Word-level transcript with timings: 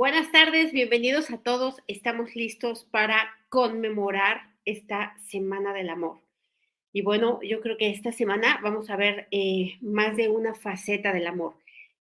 Buenas 0.00 0.32
tardes, 0.32 0.72
bienvenidos 0.72 1.30
a 1.30 1.42
todos. 1.42 1.76
Estamos 1.86 2.34
listos 2.34 2.86
para 2.90 3.36
conmemorar 3.50 4.40
esta 4.64 5.14
Semana 5.28 5.74
del 5.74 5.90
Amor. 5.90 6.22
Y 6.90 7.02
bueno, 7.02 7.38
yo 7.42 7.60
creo 7.60 7.76
que 7.76 7.90
esta 7.90 8.10
semana 8.10 8.60
vamos 8.62 8.88
a 8.88 8.96
ver 8.96 9.28
eh, 9.30 9.74
más 9.82 10.16
de 10.16 10.30
una 10.30 10.54
faceta 10.54 11.12
del 11.12 11.26
amor. 11.26 11.56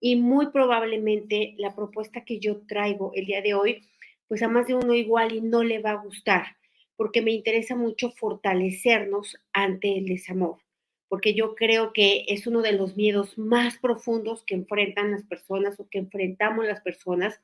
Y 0.01 0.17
muy 0.17 0.51
probablemente 0.51 1.55
la 1.57 1.77
propuesta 1.77 2.25
que 2.25 2.41
yo 2.41 2.63
traigo 2.67 3.13
el 3.15 3.27
día 3.27 3.43
de 3.43 3.55
hoy, 3.55 3.89
pues 4.27 4.43
a 4.43 4.49
más 4.49 4.67
de 4.67 4.75
uno 4.75 4.93
igual 4.93 5.33
y 5.33 5.41
no 5.41 5.63
le 5.63 5.79
va 5.79 5.93
a 5.93 6.03
gustar, 6.03 6.57
porque 6.97 7.23
me 7.23 7.31
interesa 7.31 7.77
mucho 7.77 8.11
fortalecernos 8.11 9.37
ante 9.53 9.97
el 9.97 10.07
desamor, 10.07 10.59
porque 11.07 11.35
yo 11.35 11.55
creo 11.55 11.93
que 11.93 12.25
es 12.27 12.49
uno 12.49 12.61
de 12.61 12.73
los 12.73 12.97
miedos 12.97 13.39
más 13.39 13.79
profundos 13.79 14.43
que 14.43 14.57
enfrentan 14.57 15.13
las 15.13 15.23
personas 15.23 15.79
o 15.79 15.89
que 15.89 15.99
enfrentamos 15.99 16.67
las 16.67 16.81
personas 16.81 17.41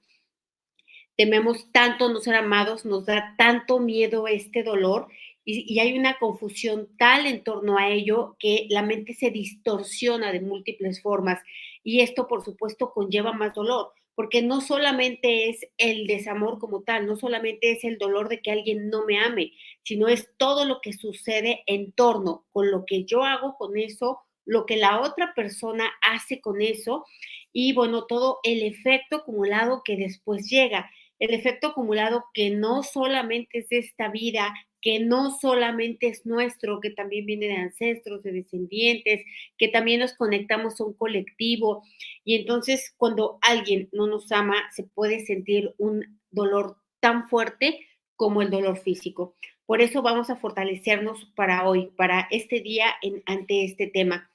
tememos 1.20 1.70
tanto 1.70 2.08
no 2.08 2.18
ser 2.20 2.34
amados, 2.34 2.86
nos 2.86 3.04
da 3.04 3.34
tanto 3.36 3.78
miedo 3.78 4.26
este 4.26 4.62
dolor 4.62 5.08
y, 5.44 5.78
hay 5.78 5.98
una 5.98 6.18
confusión 6.18 6.88
tal 6.96 7.26
en 7.26 7.44
torno 7.44 7.76
a 7.76 7.90
ello 7.90 8.36
que 8.38 8.66
la 8.70 8.80
mente 8.80 9.12
se 9.12 9.30
distorsiona 9.30 10.32
de 10.32 10.40
múltiples 10.40 11.02
formas 11.02 11.38
y 11.84 12.00
esto 12.00 12.26
por 12.26 12.42
supuesto 12.42 12.94
conlleva 12.94 13.34
más 13.34 13.52
dolor, 13.52 13.92
porque 14.14 14.40
no 14.40 14.62
solamente 14.62 15.50
es 15.50 15.60
el 15.76 16.06
desamor 16.06 16.58
como 16.58 16.84
tal, 16.84 17.06
no 17.06 17.16
solamente 17.16 17.72
es 17.72 17.84
el 17.84 17.98
dolor 17.98 18.30
de 18.30 18.40
que 18.40 18.52
alguien 18.52 18.88
no 18.88 19.04
me 19.04 19.18
ame, 19.18 19.52
sino 19.82 20.08
es 20.08 20.30
todo 20.38 20.64
lo 20.64 20.80
que 20.80 20.94
sucede 20.94 21.64
en 21.66 21.92
torno 21.92 22.46
con 22.50 22.70
lo 22.70 22.86
que 22.86 23.04
yo 23.04 23.24
hago 23.24 23.58
con 23.58 23.76
eso, 23.76 24.20
lo 24.46 24.64
que 24.64 24.78
la 24.78 25.02
otra 25.02 25.34
persona 25.34 25.84
hace 26.00 26.40
con 26.40 26.62
eso 26.62 27.04
y 27.52 27.74
bueno, 27.74 28.06
todo 28.06 28.38
el 28.42 28.62
efecto 28.62 29.16
acumulado 29.16 29.82
que 29.84 29.98
después 29.98 30.48
llega 30.48 30.90
el 31.20 31.34
efecto 31.34 31.68
acumulado 31.68 32.24
que 32.34 32.50
no 32.50 32.82
solamente 32.82 33.58
es 33.58 33.68
de 33.68 33.78
esta 33.78 34.08
vida, 34.08 34.52
que 34.80 34.98
no 35.00 35.30
solamente 35.38 36.08
es 36.08 36.24
nuestro, 36.24 36.80
que 36.80 36.90
también 36.90 37.26
viene 37.26 37.46
de 37.46 37.56
ancestros, 37.56 38.22
de 38.22 38.32
descendientes, 38.32 39.24
que 39.58 39.68
también 39.68 40.00
nos 40.00 40.14
conectamos 40.14 40.80
a 40.80 40.84
un 40.84 40.94
colectivo. 40.94 41.84
Y 42.24 42.36
entonces 42.36 42.94
cuando 42.96 43.38
alguien 43.42 43.90
no 43.92 44.06
nos 44.06 44.32
ama, 44.32 44.56
se 44.74 44.84
puede 44.84 45.24
sentir 45.24 45.74
un 45.76 46.18
dolor 46.30 46.76
tan 47.00 47.28
fuerte 47.28 47.86
como 48.16 48.40
el 48.40 48.50
dolor 48.50 48.78
físico. 48.78 49.36
Por 49.66 49.82
eso 49.82 50.02
vamos 50.02 50.30
a 50.30 50.36
fortalecernos 50.36 51.26
para 51.36 51.68
hoy, 51.68 51.90
para 51.96 52.26
este 52.30 52.60
día 52.60 52.86
ante 53.26 53.64
este 53.64 53.86
tema. 53.86 54.30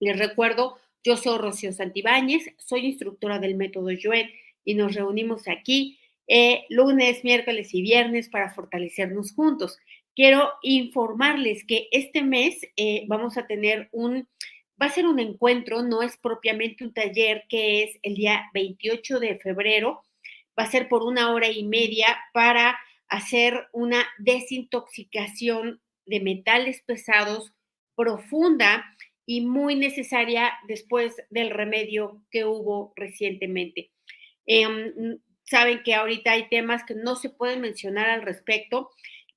Les 0.00 0.18
recuerdo, 0.18 0.78
yo 1.04 1.18
soy 1.18 1.38
Rocío 1.38 1.72
Santibáñez, 1.72 2.46
soy 2.58 2.86
instructora 2.86 3.38
del 3.38 3.56
método 3.56 3.90
Joen 4.02 4.30
y 4.64 4.74
nos 4.74 4.94
reunimos 4.94 5.48
aquí 5.48 5.98
eh, 6.26 6.64
lunes, 6.68 7.24
miércoles 7.24 7.74
y 7.74 7.82
viernes 7.82 8.28
para 8.28 8.52
fortalecernos 8.52 9.32
juntos. 9.34 9.78
Quiero 10.14 10.52
informarles 10.62 11.64
que 11.64 11.88
este 11.90 12.22
mes 12.22 12.60
eh, 12.76 13.04
vamos 13.08 13.36
a 13.36 13.46
tener 13.46 13.88
un, 13.92 14.28
va 14.80 14.86
a 14.86 14.90
ser 14.90 15.06
un 15.06 15.18
encuentro, 15.18 15.82
no 15.82 16.02
es 16.02 16.16
propiamente 16.16 16.84
un 16.84 16.94
taller, 16.94 17.44
que 17.48 17.82
es 17.82 17.98
el 18.02 18.14
día 18.14 18.44
28 18.54 19.18
de 19.18 19.36
febrero, 19.36 20.02
va 20.58 20.64
a 20.64 20.70
ser 20.70 20.88
por 20.88 21.02
una 21.02 21.32
hora 21.32 21.48
y 21.48 21.64
media 21.64 22.18
para 22.32 22.78
hacer 23.08 23.66
una 23.72 24.06
desintoxicación 24.18 25.80
de 26.06 26.20
metales 26.20 26.82
pesados 26.82 27.52
profunda 27.96 28.84
y 29.26 29.40
muy 29.40 29.76
necesaria 29.76 30.52
después 30.68 31.14
del 31.30 31.50
remedio 31.50 32.22
que 32.30 32.44
hubo 32.44 32.92
recientemente. 32.96 33.90
Em, 34.46 35.18
saben 35.44 35.82
que 35.82 35.94
ahorita 35.94 36.32
hay 36.32 36.48
temas 36.48 36.84
que 36.84 36.94
no 36.94 37.16
se 37.16 37.30
pueden 37.30 37.60
mencionar 37.60 38.10
al 38.10 38.22
respecto, 38.22 38.90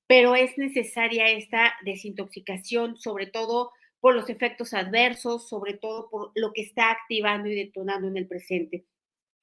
pero 0.07 0.35
es 0.35 0.57
necesaria 0.57 1.29
esta 1.29 1.75
desintoxicación, 1.83 2.97
sobre 2.97 3.27
todo 3.27 3.71
por 3.99 4.15
los 4.15 4.29
efectos 4.29 4.73
adversos, 4.73 5.49
sobre 5.49 5.73
todo 5.73 6.09
por 6.09 6.31
lo 6.35 6.53
que 6.53 6.61
está 6.61 6.91
activando 6.91 7.49
y 7.49 7.55
detonando 7.55 8.07
en 8.07 8.17
el 8.17 8.27
presente. 8.27 8.85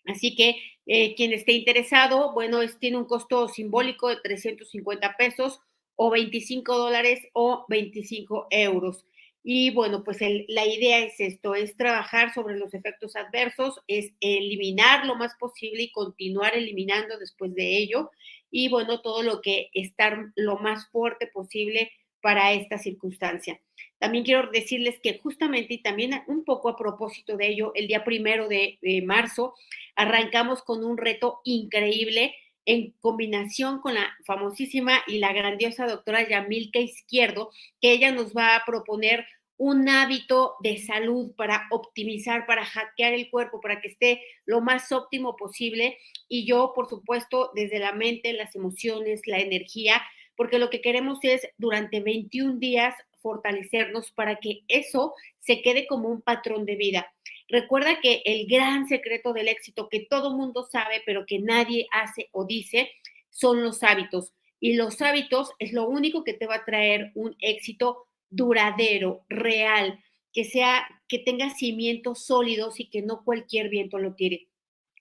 Así 0.07 0.37
que 0.37 0.57
eh, 0.87 1.15
quien 1.15 1.33
esté 1.33 1.53
interesado, 1.53 2.33
bueno, 2.33 2.63
es, 2.63 2.79
tiene 2.79 2.99
un 2.99 3.07
costo 3.07 3.49
simbólico 3.49 4.09
de 4.09 4.17
350 4.17 5.17
pesos 5.17 5.61
o 5.97 6.11
25 6.11 6.77
dólares 6.77 7.21
o 7.33 7.65
25 7.69 8.49
euros. 8.51 9.07
Y 9.47 9.71
bueno, 9.73 10.03
pues 10.05 10.21
la 10.49 10.67
idea 10.67 11.01
es 11.01 11.21
esto, 11.21 11.55
es 11.55 11.77
trabajar 11.77 12.33
sobre 12.33 12.57
los 12.57 12.73
efectos 12.73 13.15
adversos, 13.15 13.79
es 13.87 14.15
eliminar 14.21 15.05
lo 15.05 15.17
más 15.17 15.35
posible 15.39 15.83
y 15.83 15.93
continuar 15.93 16.57
eliminando 16.57 17.19
después 17.19 17.55
de 17.55 17.77
ello. 17.77 18.11
Y 18.51 18.71
bueno, 18.71 19.03
todo 19.03 19.23
lo 19.23 19.43
que 19.43 19.69
estar 19.75 20.33
lo 20.35 20.57
más 20.57 20.89
fuerte 20.89 21.27
posible 21.27 21.93
para 22.23 22.55
esta 22.55 22.79
circunstancia. 22.79 23.61
También 23.99 24.25
quiero 24.25 24.51
decirles 24.51 24.99
que 25.03 25.19
justamente 25.19 25.75
y 25.75 25.83
también 25.83 26.23
un 26.27 26.43
poco 26.45 26.71
a 26.71 26.77
propósito 26.77 27.37
de 27.37 27.49
ello, 27.49 27.73
el 27.75 27.87
día 27.87 28.03
primero 28.03 28.49
de, 28.49 28.79
de 28.81 29.03
marzo 29.03 29.55
arrancamos 29.95 30.63
con 30.63 30.83
un 30.85 30.97
reto 30.97 31.43
increíble 31.45 32.35
en 32.67 32.93
combinación 33.01 33.81
con 33.81 33.95
la 33.95 34.15
famosísima 34.25 35.03
y 35.07 35.19
la 35.19 35.33
grandiosa 35.33 35.87
doctora 35.87 36.29
Yamilka 36.29 36.79
Izquierdo, 36.79 37.51
que 37.81 37.93
ella 37.93 38.11
nos 38.13 38.35
va 38.35 38.57
a 38.57 38.65
proponer 38.65 39.27
un 39.57 39.89
hábito 39.89 40.57
de 40.61 40.79
salud 40.79 41.33
para 41.37 41.67
optimizar, 41.71 42.47
para 42.47 42.65
hackear 42.65 43.15
el 43.15 43.31
cuerpo, 43.31 43.61
para 43.61 43.81
que 43.81 43.89
esté 43.89 44.23
lo 44.47 44.61
más 44.61 44.91
óptimo 44.91 45.37
posible. 45.37 45.99
Y 46.29 46.45
yo, 46.47 46.73
por 46.75 46.89
supuesto, 46.89 47.51
desde 47.55 47.79
la 47.79 47.93
mente, 47.93 48.33
las 48.33 48.57
emociones, 48.57 49.23
la 49.27 49.39
energía, 49.39 50.03
porque 50.37 50.59
lo 50.59 50.71
que 50.71 50.81
queremos 50.81 51.19
es 51.23 51.49
durante 51.57 52.01
21 52.01 52.59
días 52.59 52.95
fortalecernos 53.21 54.11
para 54.13 54.37
que 54.37 54.63
eso 54.69 55.15
se 55.39 55.63
quede 55.63 55.87
como 55.87 56.09
un 56.09 56.21
patrón 56.21 56.67
de 56.67 56.77
vida. 56.77 57.13
Recuerda 57.49 58.01
que 58.01 58.23
el 58.25 58.47
gran 58.47 58.89
secreto 58.89 59.33
del 59.33 59.49
éxito 59.49 59.89
que 59.89 60.07
todo 60.09 60.37
mundo 60.37 60.65
sabe, 60.65 61.03
pero 61.05 61.27
que 61.27 61.39
nadie 61.39 61.87
hace 61.91 62.29
o 62.33 62.45
dice, 62.45 62.91
son 63.31 63.63
los 63.63 63.83
hábitos. 63.83 64.33
Y 64.61 64.75
los 64.75 65.03
hábitos 65.03 65.51
es 65.59 65.73
lo 65.73 65.87
único 65.89 66.25
que 66.25 66.33
te 66.33 66.47
va 66.47 66.57
a 66.57 66.65
traer 66.65 67.13
un 67.15 67.37
éxito 67.41 68.07
duradero, 68.31 69.25
real, 69.29 70.01
que 70.33 70.45
sea, 70.45 70.87
que 71.09 71.19
tenga 71.19 71.51
cimientos 71.51 72.27
sólidos 72.27 72.81
y 72.81 72.89
que 72.89 73.03
no 73.03 73.23
cualquier 73.25 73.69
viento 73.69 73.99
lo 73.99 74.15
tire. 74.15 74.49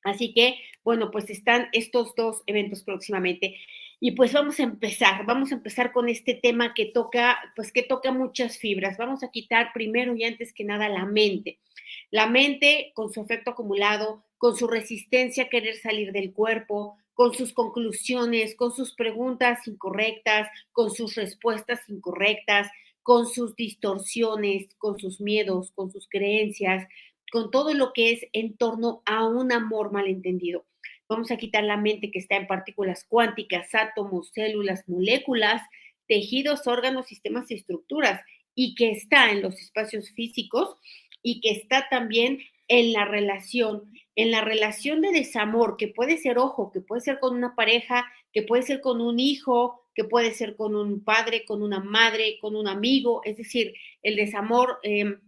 Así 0.03 0.33
que, 0.33 0.57
bueno, 0.83 1.11
pues 1.11 1.29
están 1.29 1.69
estos 1.71 2.13
dos 2.15 2.43
eventos 2.45 2.83
próximamente. 2.83 3.55
Y 3.99 4.11
pues 4.11 4.33
vamos 4.33 4.59
a 4.59 4.63
empezar, 4.63 5.25
vamos 5.25 5.51
a 5.51 5.55
empezar 5.55 5.93
con 5.93 6.09
este 6.09 6.33
tema 6.33 6.73
que 6.73 6.87
toca, 6.87 7.39
pues 7.55 7.71
que 7.71 7.83
toca 7.83 8.11
muchas 8.11 8.57
fibras. 8.57 8.97
Vamos 8.97 9.23
a 9.23 9.31
quitar 9.31 9.71
primero 9.73 10.13
y 10.15 10.25
antes 10.25 10.53
que 10.53 10.65
nada 10.65 10.89
la 10.89 11.05
mente. 11.05 11.59
La 12.13 12.27
mente 12.27 12.91
con 12.93 13.11
su 13.11 13.21
efecto 13.21 13.49
acumulado, 13.49 14.23
con 14.37 14.55
su 14.55 14.67
resistencia 14.67 15.45
a 15.45 15.49
querer 15.49 15.77
salir 15.77 16.11
del 16.11 16.31
cuerpo, 16.31 16.95
con 17.15 17.33
sus 17.33 17.53
conclusiones, 17.53 18.55
con 18.55 18.71
sus 18.71 18.93
preguntas 18.93 19.67
incorrectas, 19.67 20.47
con 20.73 20.91
sus 20.91 21.15
respuestas 21.15 21.79
incorrectas, 21.89 22.69
con 23.01 23.25
sus 23.25 23.55
distorsiones, 23.55 24.75
con 24.77 24.99
sus 24.99 25.19
miedos, 25.21 25.71
con 25.71 25.89
sus 25.89 26.07
creencias, 26.07 26.87
con 27.31 27.49
todo 27.49 27.73
lo 27.73 27.93
que 27.93 28.11
es 28.11 28.27
en 28.31 28.57
torno 28.57 29.01
a 29.07 29.25
un 29.25 29.51
amor 29.51 29.91
malentendido. 29.91 30.67
Vamos 31.09 31.31
a 31.31 31.37
quitar 31.37 31.63
la 31.63 31.77
mente 31.77 32.11
que 32.11 32.19
está 32.19 32.35
en 32.35 32.45
partículas 32.45 33.05
cuánticas, 33.09 33.73
átomos, 33.73 34.29
células, 34.35 34.87
moléculas, 34.87 35.63
tejidos, 36.07 36.67
órganos, 36.67 37.07
sistemas 37.07 37.49
y 37.49 37.55
estructuras, 37.55 38.21
y 38.53 38.75
que 38.75 38.91
está 38.91 39.31
en 39.31 39.41
los 39.41 39.59
espacios 39.59 40.11
físicos 40.11 40.77
y 41.23 41.41
que 41.41 41.51
está 41.51 41.87
también 41.89 42.39
en 42.67 42.93
la 42.93 43.05
relación, 43.05 43.91
en 44.15 44.31
la 44.31 44.41
relación 44.41 45.01
de 45.01 45.11
desamor, 45.11 45.77
que 45.77 45.87
puede 45.87 46.17
ser, 46.17 46.37
ojo, 46.37 46.71
que 46.71 46.81
puede 46.81 47.01
ser 47.01 47.19
con 47.19 47.35
una 47.35 47.55
pareja, 47.55 48.05
que 48.31 48.43
puede 48.43 48.63
ser 48.63 48.81
con 48.81 49.01
un 49.01 49.19
hijo, 49.19 49.83
que 49.95 50.03
puede 50.03 50.33
ser 50.33 50.55
con 50.55 50.75
un 50.75 51.03
padre, 51.03 51.45
con 51.45 51.63
una 51.63 51.79
madre, 51.79 52.37
con 52.39 52.55
un 52.55 52.67
amigo, 52.67 53.21
es 53.23 53.37
decir, 53.37 53.73
el 54.01 54.15
desamor 54.15 54.79
em, 54.83 55.19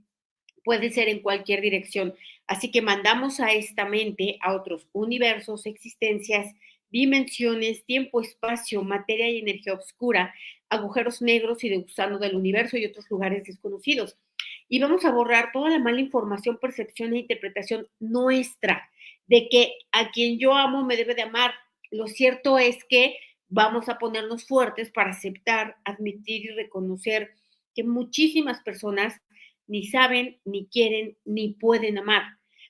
puede 0.64 0.90
ser 0.92 1.08
en 1.10 1.22
cualquier 1.22 1.62
dirección. 1.62 2.14
Así 2.48 2.72
que 2.72 2.82
mandamos 2.82 3.40
a 3.40 3.54
esta 3.54 3.86
mente 3.86 4.38
a 4.42 4.56
otros 4.56 4.88
universos, 4.92 5.66
existencias, 5.66 6.54
dimensiones, 6.90 7.86
tiempo, 7.86 8.22
espacio, 8.22 8.84
materia 8.84 9.30
y 9.30 9.40
energía 9.40 9.74
oscura, 9.74 10.34
agujeros 10.70 11.22
negros 11.22 11.64
y 11.64 11.70
de 11.70 11.78
gusano 11.78 12.20
del 12.20 12.36
universo 12.36 12.78
y 12.78 12.86
otros 12.86 13.10
lugares 13.10 13.44
desconocidos. 13.44 14.18
Y 14.68 14.80
vamos 14.80 15.06
a 15.06 15.12
borrar 15.12 15.52
toda 15.54 15.70
la 15.70 15.80
mala 15.80 16.00
información, 16.02 16.58
percepción 16.60 17.14
e 17.14 17.20
interpretación 17.20 17.88
nuestra 18.00 18.90
de 19.28 19.48
que 19.50 19.74
a 19.92 20.12
quien 20.12 20.40
yo 20.40 20.54
amo 20.54 20.84
me 20.84 20.98
debe 20.98 21.16
de 21.16 21.24
amar. 21.24 21.54
Lo 21.92 22.08
cierto 22.08 22.58
es 22.58 22.78
que 22.90 23.18
vamos 23.48 23.90
a 23.90 23.98
ponernos 24.00 24.46
fuertes 24.46 24.92
para 24.92 25.12
aceptar, 25.12 25.78
admitir 25.86 26.46
y 26.46 26.50
reconocer 26.50 27.32
que 27.74 27.84
muchísimas 27.84 28.62
personas 28.62 29.22
ni 29.68 29.86
saben, 29.86 30.40
ni 30.46 30.68
quieren, 30.68 31.18
ni 31.26 31.54
pueden 31.54 31.98
amar. 31.98 32.24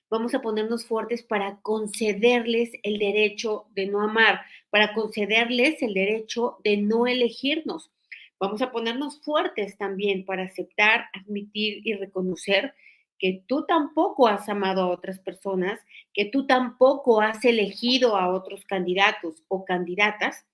vamos 0.08 0.34
a 0.34 0.40
ponernos 0.40 0.86
fuertes 0.86 1.24
para 1.24 1.58
concederles 1.62 2.70
el 2.84 2.98
derecho 2.98 3.66
de 3.74 3.86
no 3.86 4.02
amar, 4.02 4.40
para 4.70 4.94
concederles 4.94 5.82
el 5.82 5.94
derecho 5.94 6.58
de 6.62 6.76
no 6.76 7.08
elegirnos. 7.08 7.90
Vamos 8.38 8.60
a 8.62 8.70
ponernos 8.70 9.20
fuertes 9.22 9.78
también 9.78 10.24
para 10.24 10.44
aceptar, 10.44 11.06
admitir 11.14 11.80
y 11.86 11.94
reconocer 11.94 12.74
que 13.18 13.42
tú 13.46 13.64
tampoco 13.66 14.28
has 14.28 14.48
amado 14.48 14.82
a 14.82 14.88
otras 14.88 15.18
personas, 15.20 15.80
que 16.12 16.26
tú 16.26 16.46
tampoco 16.46 17.22
has 17.22 17.42
elegido 17.44 18.16
a 18.16 18.28
otros 18.30 18.64
candidatos 18.66 19.42
o 19.48 19.64
candidatas 19.64 20.44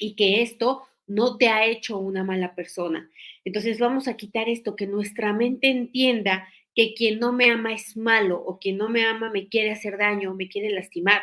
y 0.00 0.16
que 0.16 0.42
esto 0.42 0.82
no 1.06 1.36
te 1.36 1.48
ha 1.48 1.66
hecho 1.66 1.98
una 1.98 2.24
mala 2.24 2.54
persona. 2.54 3.10
Entonces 3.44 3.78
vamos 3.78 4.08
a 4.08 4.16
quitar 4.16 4.48
esto, 4.48 4.76
que 4.76 4.86
nuestra 4.86 5.32
mente 5.32 5.68
entienda 5.68 6.48
que 6.74 6.94
quien 6.94 7.18
no 7.20 7.32
me 7.32 7.50
ama 7.50 7.72
es 7.72 7.96
malo 7.96 8.42
o 8.44 8.58
quien 8.58 8.78
no 8.78 8.88
me 8.88 9.04
ama 9.04 9.30
me 9.30 9.48
quiere 9.48 9.72
hacer 9.72 9.98
daño 9.98 10.34
me 10.34 10.48
quiere 10.48 10.70
lastimar. 10.70 11.22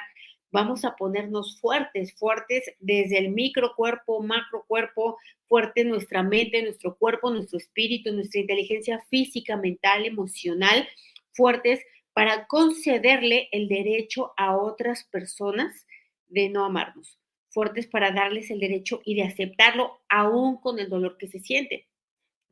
Vamos 0.52 0.84
a 0.84 0.96
ponernos 0.96 1.60
fuertes, 1.60 2.14
fuertes 2.14 2.64
desde 2.80 3.20
el 3.20 3.30
microcuerpo, 3.30 4.22
macrocuerpo, 4.22 5.18
fuerte 5.46 5.84
nuestra 5.84 6.24
mente, 6.24 6.64
nuestro 6.64 6.98
cuerpo, 6.98 7.30
nuestro 7.30 7.60
espíritu, 7.60 8.12
nuestra 8.12 8.42
inteligencia 8.42 9.00
física, 9.10 9.58
mental, 9.58 10.06
emocional, 10.06 10.88
fuertes 11.34 11.82
para 12.14 12.48
concederle 12.48 13.48
el 13.52 13.68
derecho 13.68 14.34
a 14.38 14.58
otras 14.58 15.04
personas 15.06 15.86
de 16.28 16.50
no 16.50 16.66
amarnos, 16.66 17.20
fuertes 17.50 17.88
para 17.88 18.12
darles 18.12 18.50
el 18.50 18.60
derecho 18.60 19.02
y 19.06 19.16
de 19.16 19.24
aceptarlo 19.24 20.02
aún 20.10 20.58
con 20.58 20.80
el 20.80 20.90
dolor 20.90 21.18
que 21.18 21.28
se 21.28 21.40
siente. 21.40 21.88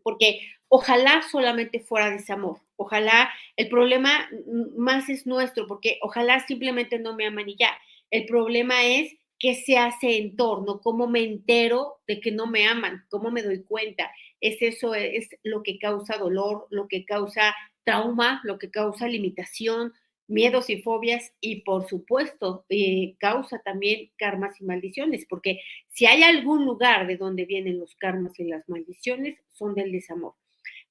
Porque 0.04 0.42
ojalá 0.68 1.24
solamente 1.30 1.80
fuera 1.80 2.12
desamor, 2.12 2.62
ojalá 2.78 3.30
el 3.56 3.68
problema 3.68 4.30
más 4.78 5.10
es 5.10 5.28
nuestro, 5.28 5.68
porque 5.68 6.00
ojalá 6.02 6.40
simplemente 6.48 7.00
no 7.00 7.16
me 7.16 7.28
aman 7.28 7.50
y 7.50 7.56
ya. 7.58 7.78
El 8.10 8.26
problema 8.26 8.86
es 8.86 9.14
qué 9.40 9.56
se 9.56 9.78
hace 9.78 10.18
en 10.18 10.36
torno, 10.36 10.80
cómo 10.82 11.08
me 11.08 11.24
entero 11.24 12.00
de 12.08 12.20
que 12.20 12.32
no 12.32 12.48
me 12.48 12.68
aman, 12.68 13.06
cómo 13.10 13.30
me 13.32 13.44
doy 13.44 13.64
cuenta. 13.64 14.10
Es 14.40 14.62
eso, 14.62 14.96
es 14.96 15.30
lo 15.44 15.64
que 15.64 15.78
causa 15.78 16.18
dolor, 16.18 16.68
lo 16.72 16.88
que 16.88 17.06
causa 17.06 17.56
trauma, 17.84 18.42
lo 18.44 18.58
que 18.58 18.72
causa 18.72 19.08
limitación, 19.08 19.94
miedos 20.28 20.70
y 20.70 20.82
fobias 20.82 21.34
y 21.40 21.62
por 21.62 21.88
supuesto 21.88 22.66
eh, 22.70 23.16
causa 23.18 23.60
también 23.60 24.12
karmas 24.18 24.60
y 24.60 24.66
maldiciones, 24.66 25.26
porque 25.30 25.62
si 25.88 26.06
hay 26.06 26.24
algún 26.24 26.66
lugar 26.66 27.08
de 27.08 27.18
donde 27.18 27.46
vienen 27.46 27.80
los 27.80 27.96
karmas 27.96 28.38
y 28.40 28.44
las 28.44 28.68
maldiciones, 28.68 29.40
son 29.54 29.74
del 29.74 29.92
desamor. 29.92 30.34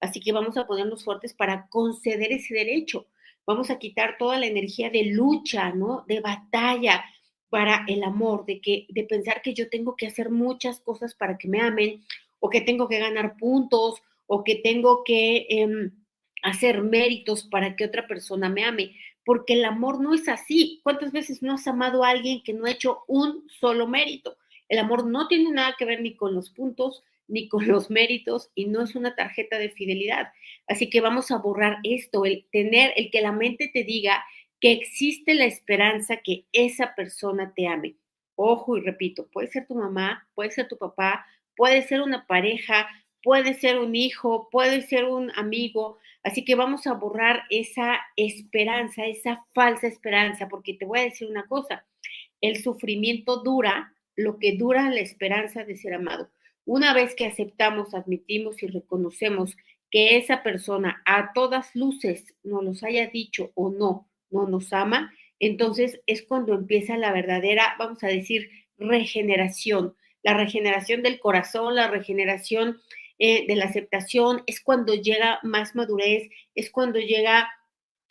Así 0.00 0.20
que 0.20 0.32
vamos 0.32 0.56
a 0.56 0.66
ponernos 0.66 1.04
fuertes 1.04 1.34
para 1.34 1.68
conceder 1.68 2.32
ese 2.32 2.54
derecho. 2.54 3.06
Vamos 3.46 3.70
a 3.70 3.78
quitar 3.78 4.16
toda 4.18 4.38
la 4.38 4.46
energía 4.46 4.90
de 4.90 5.04
lucha, 5.04 5.70
¿no? 5.70 6.04
De 6.06 6.20
batalla, 6.20 7.04
para 7.48 7.84
el 7.88 8.02
amor, 8.02 8.44
de, 8.44 8.60
que, 8.60 8.86
de 8.88 9.04
pensar 9.04 9.40
que 9.42 9.54
yo 9.54 9.68
tengo 9.68 9.96
que 9.96 10.06
hacer 10.06 10.30
muchas 10.30 10.80
cosas 10.80 11.14
para 11.14 11.38
que 11.38 11.48
me 11.48 11.60
amen, 11.60 12.04
o 12.40 12.50
que 12.50 12.60
tengo 12.60 12.88
que 12.88 12.98
ganar 12.98 13.36
puntos, 13.36 14.02
o 14.26 14.42
que 14.44 14.56
tengo 14.56 15.04
que 15.04 15.46
em, 15.48 15.92
hacer 16.42 16.82
méritos 16.82 17.44
para 17.44 17.76
que 17.76 17.84
otra 17.84 18.06
persona 18.06 18.48
me 18.48 18.64
ame, 18.64 18.96
porque 19.24 19.54
el 19.54 19.64
amor 19.64 20.00
no 20.00 20.14
es 20.14 20.28
así. 20.28 20.80
¿Cuántas 20.82 21.12
veces 21.12 21.42
no 21.42 21.54
has 21.54 21.66
amado 21.66 22.04
a 22.04 22.10
alguien 22.10 22.42
que 22.42 22.52
no 22.52 22.66
ha 22.66 22.70
hecho 22.70 23.04
un 23.06 23.46
solo 23.48 23.86
mérito? 23.86 24.36
El 24.68 24.78
amor 24.78 25.06
no 25.06 25.28
tiene 25.28 25.50
nada 25.50 25.74
que 25.78 25.84
ver 25.84 26.00
ni 26.00 26.16
con 26.16 26.34
los 26.34 26.50
puntos, 26.50 27.04
ni 27.28 27.48
con 27.48 27.66
los 27.66 27.90
méritos, 27.90 28.50
y 28.54 28.66
no 28.66 28.82
es 28.82 28.94
una 28.94 29.14
tarjeta 29.14 29.58
de 29.58 29.70
fidelidad. 29.70 30.32
Así 30.66 30.90
que 30.90 31.00
vamos 31.00 31.30
a 31.30 31.38
borrar 31.38 31.78
esto, 31.82 32.24
el 32.24 32.46
tener, 32.52 32.92
el 32.96 33.10
que 33.10 33.20
la 33.20 33.32
mente 33.32 33.70
te 33.72 33.84
diga 33.84 34.24
que 34.60 34.72
existe 34.72 35.34
la 35.34 35.44
esperanza 35.44 36.18
que 36.18 36.46
esa 36.52 36.94
persona 36.94 37.52
te 37.54 37.66
ame. 37.66 37.96
Ojo 38.36 38.76
y 38.76 38.80
repito, 38.80 39.28
puede 39.28 39.48
ser 39.48 39.66
tu 39.66 39.74
mamá, 39.74 40.28
puede 40.34 40.50
ser 40.50 40.68
tu 40.68 40.76
papá, 40.76 41.26
puede 41.56 41.82
ser 41.82 42.02
una 42.02 42.26
pareja, 42.26 42.88
puede 43.22 43.54
ser 43.54 43.78
un 43.78 43.96
hijo, 43.96 44.48
puede 44.50 44.82
ser 44.82 45.04
un 45.04 45.32
amigo. 45.36 45.98
Así 46.22 46.44
que 46.44 46.54
vamos 46.54 46.86
a 46.86 46.94
borrar 46.94 47.44
esa 47.50 47.98
esperanza, 48.16 49.06
esa 49.06 49.44
falsa 49.54 49.86
esperanza, 49.86 50.48
porque 50.48 50.74
te 50.74 50.84
voy 50.84 51.00
a 51.00 51.04
decir 51.04 51.28
una 51.28 51.46
cosa, 51.46 51.84
el 52.40 52.62
sufrimiento 52.62 53.42
dura 53.42 53.92
lo 54.16 54.38
que 54.38 54.56
dura 54.56 54.90
la 54.90 55.00
esperanza 55.00 55.64
de 55.64 55.76
ser 55.76 55.94
amado. 55.94 56.30
Una 56.66 56.92
vez 56.92 57.14
que 57.14 57.26
aceptamos, 57.26 57.94
admitimos 57.94 58.60
y 58.62 58.66
reconocemos 58.66 59.56
que 59.90 60.16
esa 60.16 60.42
persona 60.42 61.00
a 61.06 61.32
todas 61.32 61.74
luces 61.76 62.34
nos 62.42 62.64
los 62.64 62.82
haya 62.82 63.06
dicho 63.06 63.52
o 63.54 63.70
no, 63.70 64.10
no 64.30 64.48
nos 64.48 64.72
ama, 64.72 65.12
entonces 65.38 66.00
es 66.06 66.24
cuando 66.24 66.54
empieza 66.54 66.98
la 66.98 67.12
verdadera, 67.12 67.76
vamos 67.78 68.02
a 68.02 68.08
decir, 68.08 68.50
regeneración, 68.78 69.94
la 70.24 70.34
regeneración 70.34 71.04
del 71.04 71.20
corazón, 71.20 71.76
la 71.76 71.88
regeneración 71.88 72.80
eh, 73.20 73.46
de 73.46 73.54
la 73.54 73.66
aceptación, 73.66 74.42
es 74.46 74.60
cuando 74.60 74.94
llega 74.94 75.38
más 75.44 75.76
madurez, 75.76 76.28
es 76.56 76.70
cuando 76.70 76.98
llega 76.98 77.48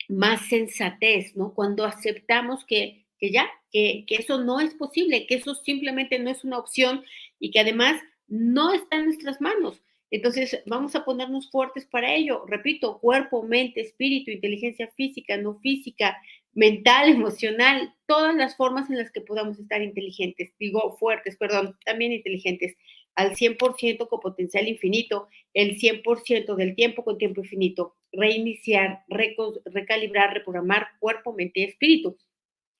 más 0.08 0.48
sensatez, 0.48 1.36
¿no? 1.36 1.52
Cuando 1.52 1.84
aceptamos 1.84 2.64
que, 2.64 3.04
que 3.18 3.30
ya, 3.30 3.50
que, 3.70 4.04
que 4.06 4.16
eso 4.16 4.42
no 4.42 4.60
es 4.60 4.74
posible, 4.74 5.26
que 5.26 5.34
eso 5.34 5.54
simplemente 5.54 6.18
no 6.18 6.30
es 6.30 6.42
una 6.42 6.58
opción 6.58 7.04
y 7.38 7.50
que 7.50 7.60
además 7.60 8.00
no 8.28 8.72
está 8.72 8.96
en 8.96 9.06
nuestras 9.06 9.40
manos. 9.40 9.82
Entonces, 10.10 10.62
vamos 10.66 10.94
a 10.94 11.04
ponernos 11.04 11.50
fuertes 11.50 11.84
para 11.86 12.14
ello. 12.14 12.44
Repito, 12.46 12.98
cuerpo, 13.00 13.42
mente, 13.42 13.80
espíritu, 13.80 14.30
inteligencia 14.30 14.88
física, 14.96 15.36
no 15.36 15.58
física, 15.58 16.16
mental, 16.52 17.08
emocional, 17.10 17.94
todas 18.06 18.34
las 18.34 18.56
formas 18.56 18.88
en 18.90 18.98
las 18.98 19.10
que 19.10 19.20
podamos 19.20 19.58
estar 19.58 19.82
inteligentes. 19.82 20.52
Digo, 20.58 20.96
fuertes, 20.98 21.36
perdón, 21.36 21.76
también 21.84 22.12
inteligentes, 22.12 22.76
al 23.16 23.34
100% 23.34 24.08
con 24.08 24.20
potencial 24.20 24.68
infinito, 24.68 25.28
el 25.54 25.78
100% 25.78 26.54
del 26.54 26.74
tiempo 26.74 27.02
con 27.02 27.18
tiempo 27.18 27.40
infinito. 27.40 27.96
Reiniciar, 28.12 29.04
recalibrar, 29.08 30.34
reprogramar 30.34 30.88
cuerpo, 31.00 31.32
mente 31.32 31.60
y 31.60 31.64
espíritu. 31.64 32.16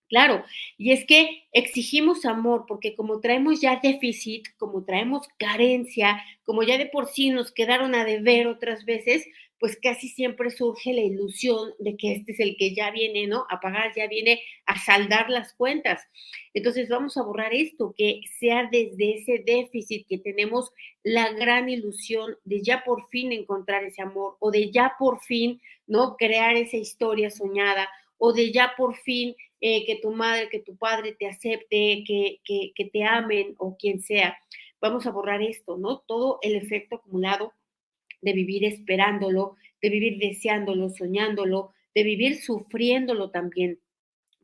Claro, 0.08 0.44
y 0.78 0.92
es 0.92 1.04
que 1.04 1.48
exigimos 1.52 2.24
amor 2.26 2.64
porque 2.68 2.94
como 2.94 3.18
traemos 3.20 3.60
ya 3.60 3.80
déficit, 3.82 4.46
como 4.56 4.84
traemos 4.84 5.26
carencia, 5.36 6.22
como 6.44 6.62
ya 6.62 6.78
de 6.78 6.86
por 6.86 7.08
sí 7.08 7.30
nos 7.30 7.50
quedaron 7.50 7.94
a 7.96 8.04
deber 8.04 8.46
otras 8.46 8.84
veces, 8.84 9.26
pues 9.58 9.76
casi 9.82 10.08
siempre 10.08 10.50
surge 10.50 10.92
la 10.92 11.00
ilusión 11.00 11.72
de 11.80 11.96
que 11.96 12.12
este 12.12 12.32
es 12.32 12.40
el 12.40 12.56
que 12.56 12.72
ya 12.74 12.90
viene, 12.92 13.26
¿no? 13.26 13.46
A 13.50 13.58
pagar, 13.58 13.92
ya 13.96 14.06
viene 14.06 14.42
a 14.66 14.78
saldar 14.78 15.28
las 15.30 15.54
cuentas. 15.54 16.02
Entonces 16.54 16.88
vamos 16.88 17.16
a 17.16 17.22
borrar 17.22 17.52
esto, 17.54 17.92
que 17.96 18.20
sea 18.38 18.68
desde 18.70 19.14
ese 19.16 19.42
déficit 19.44 20.06
que 20.06 20.18
tenemos 20.18 20.70
la 21.02 21.32
gran 21.32 21.68
ilusión 21.68 22.36
de 22.44 22.62
ya 22.62 22.84
por 22.84 23.08
fin 23.08 23.32
encontrar 23.32 23.82
ese 23.82 24.02
amor 24.02 24.36
o 24.40 24.50
de 24.52 24.70
ya 24.70 24.94
por 24.98 25.20
fin, 25.24 25.60
¿no? 25.86 26.16
Crear 26.16 26.54
esa 26.56 26.76
historia 26.76 27.30
soñada 27.30 27.88
o 28.18 28.32
de 28.32 28.52
ya 28.52 28.74
por 28.76 28.94
fin 28.96 29.34
eh, 29.60 29.86
que 29.86 29.96
tu 29.96 30.12
madre, 30.12 30.48
que 30.50 30.60
tu 30.60 30.76
padre 30.76 31.16
te 31.18 31.26
acepte, 31.26 32.04
que, 32.06 32.40
que, 32.44 32.84
te 32.92 33.04
amen 33.04 33.54
o 33.58 33.76
quien 33.76 34.00
sea. 34.00 34.36
Vamos 34.80 35.06
a 35.06 35.10
borrar 35.10 35.42
esto, 35.42 35.78
¿no? 35.78 36.00
Todo 36.06 36.38
el 36.42 36.56
efecto 36.56 36.96
acumulado 36.96 37.52
de 38.20 38.32
vivir 38.32 38.64
esperándolo, 38.64 39.56
de 39.80 39.90
vivir 39.90 40.18
deseándolo, 40.18 40.90
soñándolo, 40.90 41.72
de 41.94 42.02
vivir 42.02 42.36
sufriéndolo 42.36 43.30
también, 43.30 43.80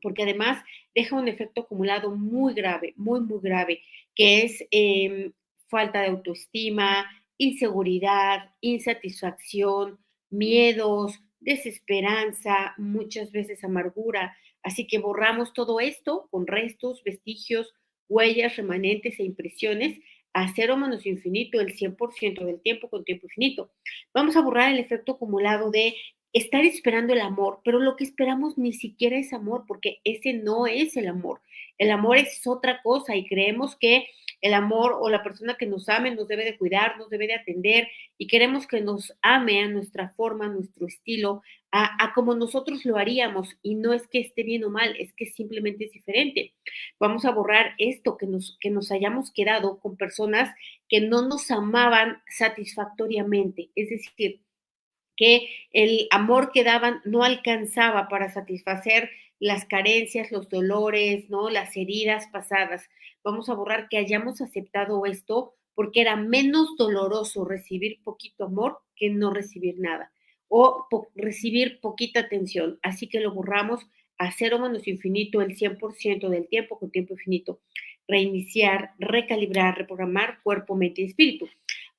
porque 0.01 0.23
además 0.23 0.63
deja 0.95 1.17
un 1.17 1.29
efecto 1.29 1.63
acumulado 1.63 2.15
muy 2.15 2.55
grave, 2.55 2.95
muy, 2.97 3.21
muy 3.21 3.41
grave, 3.43 3.83
que 4.15 4.43
es 4.45 4.65
em, 4.71 5.33
falta 5.69 6.01
de 6.01 6.09
autoestima, 6.09 7.07
inseguridad, 7.39 8.51
insatisfacción, 8.61 9.99
miedos, 10.31 11.21
desesperanza, 11.41 12.75
muchas 12.79 13.33
veces 13.33 13.63
amargura. 13.65 14.37
Así 14.63 14.87
que 14.87 14.99
borramos 14.99 15.53
todo 15.53 15.81
esto 15.81 16.29
con 16.31 16.47
restos, 16.47 17.03
vestigios, 17.05 17.75
huellas, 18.09 18.57
remanentes 18.57 19.19
e 19.19 19.25
impresiones 19.25 19.99
a 20.35 20.53
cero 20.55 20.77
menos 20.77 21.05
infinito, 21.07 21.61
el 21.61 21.75
100% 21.75 22.45
del 22.45 22.61
tiempo 22.61 22.89
con 22.89 23.05
tiempo 23.05 23.27
infinito. 23.27 23.71
Vamos 24.15 24.37
a 24.37 24.41
borrar 24.41 24.73
el 24.73 24.79
efecto 24.79 25.13
acumulado 25.13 25.71
de 25.71 25.95
estar 26.33 26.65
esperando 26.65 27.13
el 27.13 27.21
amor, 27.21 27.61
pero 27.65 27.79
lo 27.79 27.97
que 27.97 28.05
esperamos 28.05 28.57
ni 28.57 28.73
siquiera 28.73 29.19
es 29.19 29.33
amor, 29.33 29.65
porque 29.69 29.99
ese 30.05 30.33
no 30.33 30.67
es 30.67 30.97
el 30.97 31.09
amor. 31.09 31.43
El 31.77 31.91
amor 31.91 32.17
es 32.17 32.47
otra 32.47 32.81
cosa 32.83 33.17
y 33.17 33.27
creemos 33.27 33.77
que 33.77 34.07
el 34.43 34.55
amor 34.55 34.99
o 35.01 35.09
la 35.09 35.23
persona 35.23 35.57
que 35.57 35.67
nos 35.67 35.89
ame 35.89 36.11
nos 36.11 36.29
debe 36.29 36.45
de 36.45 36.59
cuidar, 36.59 36.99
nos 36.99 37.09
debe 37.09 37.29
de 37.29 37.35
atender 37.35 37.89
y 38.19 38.27
queremos 38.27 38.67
que 38.67 38.81
nos 38.81 39.17
ame 39.23 39.63
a 39.63 39.69
nuestra 39.69 40.11
forma, 40.11 40.47
a 40.47 40.49
nuestro 40.49 40.87
estilo, 40.87 41.43
a, 41.71 42.13
como 42.15 42.35
nosotros 42.35 42.85
lo 42.85 42.99
haríamos 42.99 43.57
y 43.63 43.77
no 43.77 43.95
es 43.95 44.07
que 44.09 44.21
esté 44.21 44.43
bien 44.43 44.65
o 44.65 44.71
mal, 44.71 44.95
es 44.99 45.15
que 45.15 45.27
simplemente 45.27 45.85
es 45.85 45.93
diferente. 45.93 46.55
Vamos 46.99 47.25
a 47.25 47.31
borrar 47.31 47.75
esto, 47.79 48.19
que 48.19 48.27
nos, 48.27 48.59
que 48.61 48.71
nos 48.71 48.91
hayamos 48.91 49.33
quedado 49.33 49.79
con 49.79 49.97
personas 49.97 50.55
que 50.89 51.01
no 51.01 51.27
nos 51.27 51.51
amaban 51.51 52.21
satisfactoriamente, 52.29 53.71
es 53.77 53.89
decir, 53.91 54.43
que 55.17 55.49
el 55.71 56.09
amor 56.11 56.51
que 56.53 56.65
daban 56.65 57.01
no 57.05 57.23
alcanzaba 57.23 58.09
para 58.09 58.31
satisfacer 58.31 59.09
las 59.43 59.65
carencias, 59.65 60.31
los 60.31 60.49
dolores, 60.49 61.29
¿no? 61.29 61.51
Las 61.51 61.77
heridas 61.77 62.29
pasadas. 62.29 62.89
Vamos 63.25 63.49
a 63.49 63.55
borrar 63.55 63.89
que 63.89 63.99
hayamos 63.99 64.41
aceptado 64.41 65.05
esto 65.05 65.55
porque 65.75 66.01
era 66.01 66.15
menos 66.15 66.77
doloroso 66.79 67.45
recibir 67.45 68.01
poquito 68.05 68.45
amor 68.45 68.79
que 68.95 69.11
no 69.11 69.35
recibir 69.35 69.81
nada 69.81 70.13
o 70.47 70.87
recibir 71.17 71.81
poquita 71.81 72.21
atención. 72.21 72.79
Así 72.85 73.09
que 73.09 73.19
lo 73.19 73.35
borramos 73.35 73.85
a 74.17 74.31
cero 74.31 74.61
menos 74.61 74.87
infinito 74.87 75.43
el 75.43 75.57
100% 75.57 76.29
del 76.29 76.47
tiempo 76.47 76.79
con 76.79 76.93
tiempo 76.93 77.15
infinito. 77.15 77.59
Reiniciar, 78.07 78.93
recalibrar, 79.01 79.77
reprogramar 79.77 80.41
cuerpo, 80.45 80.77
mente 80.77 81.03
y 81.03 81.07
espíritu. 81.07 81.49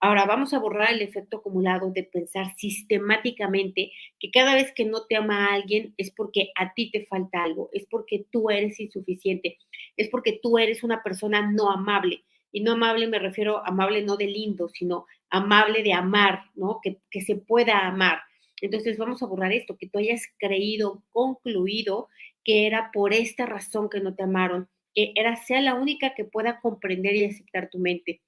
Ahora 0.06 0.26
vamos 0.26 0.54
a 0.54 0.60
borrar 0.60 0.92
el 0.92 1.02
efecto 1.02 1.38
acumulado 1.38 1.90
de 1.90 2.04
pensar 2.04 2.54
sistemáticamente 2.58 3.94
que 4.20 4.32
cada 4.32 4.54
vez 4.54 4.74
que 4.74 4.84
no 4.84 5.06
te 5.06 5.16
ama 5.16 5.54
alguien 5.54 5.94
es 5.96 6.12
porque 6.12 6.50
a 6.56 6.74
ti 6.74 6.92
te 6.92 7.06
falta 7.06 7.42
algo, 7.42 7.70
es 7.72 7.88
porque 7.90 8.26
tú 8.30 8.50
eres 8.50 8.82
insuficiente, 8.82 9.60
es 9.96 10.10
porque 10.10 10.42
tú 10.44 10.58
eres 10.58 10.84
una 10.84 11.02
persona 11.04 11.50
no 11.50 11.72
amable. 11.72 12.26
Y 12.52 12.60
no 12.60 12.74
amable 12.74 13.08
me 13.08 13.18
refiero 13.18 13.66
amable 13.66 14.02
no 14.02 14.18
de 14.18 14.28
lindo, 14.28 14.68
sino 14.68 15.06
amable 15.30 15.84
de 15.84 15.94
amar, 15.94 16.52
¿no? 16.54 16.82
Que, 16.84 17.00
que 17.10 17.22
se 17.22 17.38
pueda 17.38 17.88
amar. 17.88 18.20
Entonces 18.60 18.98
vamos 18.98 19.24
a 19.24 19.28
borrar 19.28 19.54
esto, 19.54 19.78
que 19.78 19.88
tú 19.88 20.00
hayas 20.00 20.28
creído, 20.38 21.06
concluido 21.12 22.10
que 22.44 22.68
era 22.68 22.92
por 22.92 23.14
esta 23.14 23.46
razón 23.46 23.90
que 23.90 24.02
no 24.02 24.16
te 24.16 24.24
amaron, 24.24 24.68
que 24.94 25.14
era 25.16 25.38
sea 25.38 25.62
la 25.62 25.76
única 25.76 26.14
que 26.14 26.26
pueda 26.26 26.60
comprender 26.60 27.16
y 27.16 27.24
aceptar 27.24 27.70
tu 27.70 27.80
mente 27.80 28.22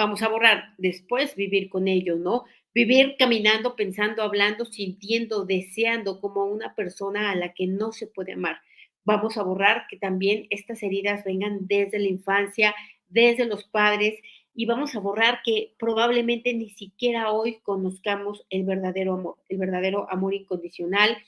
vamos 0.00 0.22
a 0.22 0.28
borrar. 0.28 0.72
Después 0.78 1.36
vivir 1.36 1.68
con 1.68 1.86
ellos, 1.86 2.18
¿no? 2.18 2.44
Vivir 2.72 3.16
caminando, 3.18 3.76
pensando, 3.76 4.22
hablando, 4.22 4.64
sintiendo, 4.64 5.44
deseando 5.44 6.20
como 6.22 6.46
una 6.46 6.74
persona 6.74 7.30
a 7.30 7.34
la 7.36 7.52
que 7.52 7.66
no 7.66 7.92
se 7.92 8.06
puede 8.06 8.32
amar. 8.32 8.60
Vamos 9.04 9.36
a 9.36 9.42
borrar 9.42 9.84
que 9.90 9.98
también 9.98 10.46
estas 10.48 10.82
heridas 10.82 11.22
vengan 11.24 11.66
desde 11.66 11.98
la 11.98 12.08
infancia, 12.08 12.74
desde 13.08 13.44
los 13.44 13.64
padres, 13.64 14.14
y 14.54 14.64
vamos 14.64 14.96
a 14.96 15.00
borrar 15.00 15.40
que 15.44 15.74
probablemente 15.78 16.54
ni 16.54 16.70
siquiera 16.70 17.30
hoy 17.30 17.58
conozcamos 17.62 18.46
el 18.48 18.64
verdadero 18.64 19.14
amor, 19.14 19.36
el 19.50 19.58
verdadero 19.58 20.10
amor 20.10 20.32
incondicional, 20.32 21.18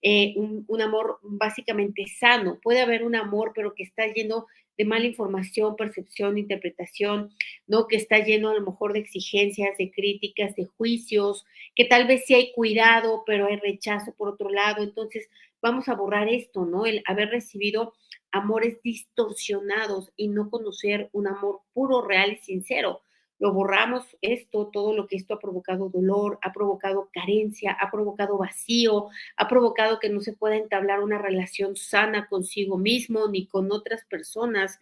eh, 0.00 0.32
un, 0.36 0.64
un, 0.68 0.80
amor 0.80 1.18
básicamente 1.22 2.06
sano. 2.18 2.58
Puede 2.62 2.80
haber 2.80 3.04
un 3.04 3.14
amor, 3.14 3.52
pero 3.54 3.74
que 3.74 3.82
está 3.82 4.06
lleno 4.06 4.46
mala 4.84 5.06
información, 5.06 5.76
percepción, 5.76 6.38
interpretación, 6.38 7.34
¿no? 7.66 7.86
Que 7.86 7.96
está 7.96 8.18
lleno 8.18 8.50
a 8.50 8.54
lo 8.54 8.62
mejor 8.62 8.92
de 8.92 9.00
exigencias, 9.00 9.76
de 9.78 9.90
críticas, 9.90 10.54
de 10.56 10.66
juicios, 10.66 11.44
que 11.74 11.84
tal 11.84 12.06
vez 12.06 12.24
sí 12.26 12.34
hay 12.34 12.52
cuidado, 12.52 13.22
pero 13.26 13.46
hay 13.46 13.56
rechazo 13.56 14.14
por 14.14 14.28
otro 14.28 14.50
lado. 14.50 14.82
Entonces, 14.82 15.28
vamos 15.60 15.88
a 15.88 15.94
borrar 15.94 16.28
esto, 16.28 16.64
¿no? 16.64 16.86
El 16.86 17.02
haber 17.06 17.30
recibido 17.30 17.94
amores 18.30 18.80
distorsionados 18.82 20.12
y 20.16 20.28
no 20.28 20.50
conocer 20.50 21.08
un 21.12 21.28
amor 21.28 21.60
puro, 21.72 22.02
real 22.02 22.32
y 22.32 22.44
sincero 22.44 23.02
lo 23.42 23.52
borramos 23.52 24.04
esto, 24.20 24.68
todo 24.68 24.94
lo 24.94 25.08
que 25.08 25.16
esto 25.16 25.34
ha 25.34 25.40
provocado 25.40 25.88
dolor, 25.88 26.38
ha 26.42 26.52
provocado 26.52 27.08
carencia, 27.12 27.72
ha 27.72 27.90
provocado 27.90 28.38
vacío, 28.38 29.08
ha 29.36 29.48
provocado 29.48 29.98
que 29.98 30.10
no 30.10 30.20
se 30.20 30.32
pueda 30.32 30.54
entablar 30.54 31.02
una 31.02 31.18
relación 31.18 31.74
sana 31.74 32.28
consigo 32.28 32.78
mismo 32.78 33.26
ni 33.26 33.48
con 33.48 33.72
otras 33.72 34.04
personas, 34.04 34.78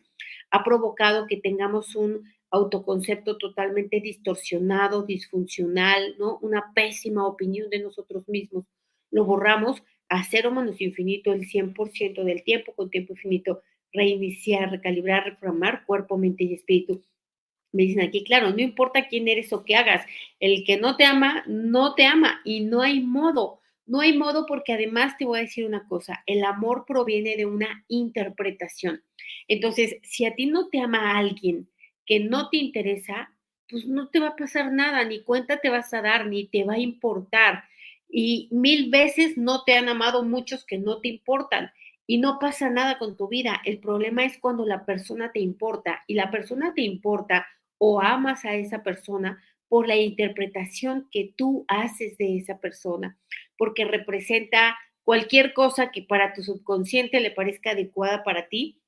ha 0.51 0.63
provocado 0.63 1.27
que 1.27 1.39
tengamos 1.39 1.97
un 1.97 2.31
autoconcepto 2.51 3.39
totalmente 3.39 3.99
distorsionado, 3.99 5.05
disfuncional, 5.05 6.17
¿no? 6.19 6.37
Una 6.43 6.75
pésima 6.75 7.27
opinión 7.27 7.71
de 7.71 7.79
nosotros 7.79 8.29
mismos. 8.29 8.67
Lo 9.11 9.25
borramos 9.25 9.83
a 10.11 10.23
cero 10.25 10.51
menos 10.51 10.83
infinito 10.83 11.33
el 11.33 11.49
100% 11.49 12.25
del 12.25 12.45
tiempo 12.45 12.75
con 12.75 12.91
tiempo 12.91 13.15
infinito, 13.15 13.63
reiniciar, 13.91 14.71
recalibrar, 14.71 15.25
reformar 15.25 15.87
cuerpo, 15.87 16.19
mente 16.19 16.45
y 16.45 16.53
espíritu 16.53 17.01
me 17.73 17.85
dicen 17.85 18.03
aquí, 18.03 18.25
claro, 18.25 18.51
no 18.51 18.61
importa 18.61 19.09
quién 19.09 19.29
eres 19.29 19.53
o 19.53 19.65
qué 19.65 19.77
hagas, 19.77 20.05
el 20.41 20.65
que 20.65 20.77
no 20.77 20.97
te 20.97 21.05
ama, 21.05 21.45
no 21.47 21.95
te 21.95 22.05
ama 22.07 22.41
y 22.45 22.61
no 22.61 22.83
hay 22.83 23.01
modo, 23.01 23.61
no 23.87 24.01
hay 24.01 24.17
modo 24.17 24.47
porque 24.47 24.73
además 24.73 25.17
te 25.19 25.25
voy 25.25 25.39
a 25.39 25.43
decir 25.43 25.65
una 25.67 25.87
cosa, 25.87 26.23
el 26.27 26.45
amor 26.45 26.85
proviene 26.87 27.37
de 27.37 27.47
una 27.47 27.85
interpretación. 27.89 29.03
Entonces, 29.49 29.97
si 30.03 30.25
a 30.25 30.35
ti 30.35 30.47
no 30.47 30.69
te 30.69 30.81
ama 30.81 31.19
alguien 31.19 31.69
que 32.07 32.21
no 32.21 32.49
te 32.51 32.57
interesa, 32.57 33.33
pues 33.69 33.87
no 33.87 34.09
te 34.09 34.19
va 34.19 34.29
a 34.29 34.37
pasar 34.37 34.73
nada, 34.73 35.05
ni 35.05 35.23
cuenta 35.23 35.59
te 35.59 35.71
vas 35.71 35.93
a 35.95 36.03
dar, 36.03 36.27
ni 36.27 36.47
te 36.47 36.65
va 36.65 36.75
a 36.75 36.79
importar. 36.79 37.65
Y 38.09 38.49
mil 38.51 38.91
veces 38.91 39.37
no 39.37 39.63
te 39.65 39.75
han 39.75 39.89
amado 39.89 40.25
muchos 40.25 40.65
que 40.65 40.79
no 40.79 41.01
te 41.01 41.09
importan 41.09 41.71
y 42.07 42.19
no 42.19 42.41
pasa 42.41 42.69
nada 42.69 42.99
con 42.99 43.17
tu 43.17 43.29
vida. 43.29 43.61
El 43.65 43.79
problema 43.79 44.25
es 44.25 44.39
cuando 44.39 44.67
la 44.67 44.85
persona 44.85 45.31
te 45.31 45.39
importa 45.39 46.03
y 46.09 46.15
la 46.15 46.31
persona 46.33 46.75
te 46.75 46.83
importa 46.83 47.47
o 47.83 48.01
amas 48.01 48.45
a 48.45 48.55
esa 48.55 48.83
persona 48.83 49.43
por 49.69 49.89
la 49.89 49.97
interpretación 49.97 51.09
que 51.11 51.33
tú 51.35 51.65
haces 51.67 52.19
de 52.19 52.37
esa 52.37 52.59
persona, 52.59 53.17
porque 53.57 53.87
representa 53.87 54.77
cualquier 55.03 55.55
cosa 55.55 55.91
que 55.91 56.03
para 56.03 56.35
tu 56.35 56.43
subconsciente 56.43 57.21
le 57.21 57.31
parezca 57.31 57.71
adecuada 57.71 58.23
para 58.23 58.49
ti 58.49 58.81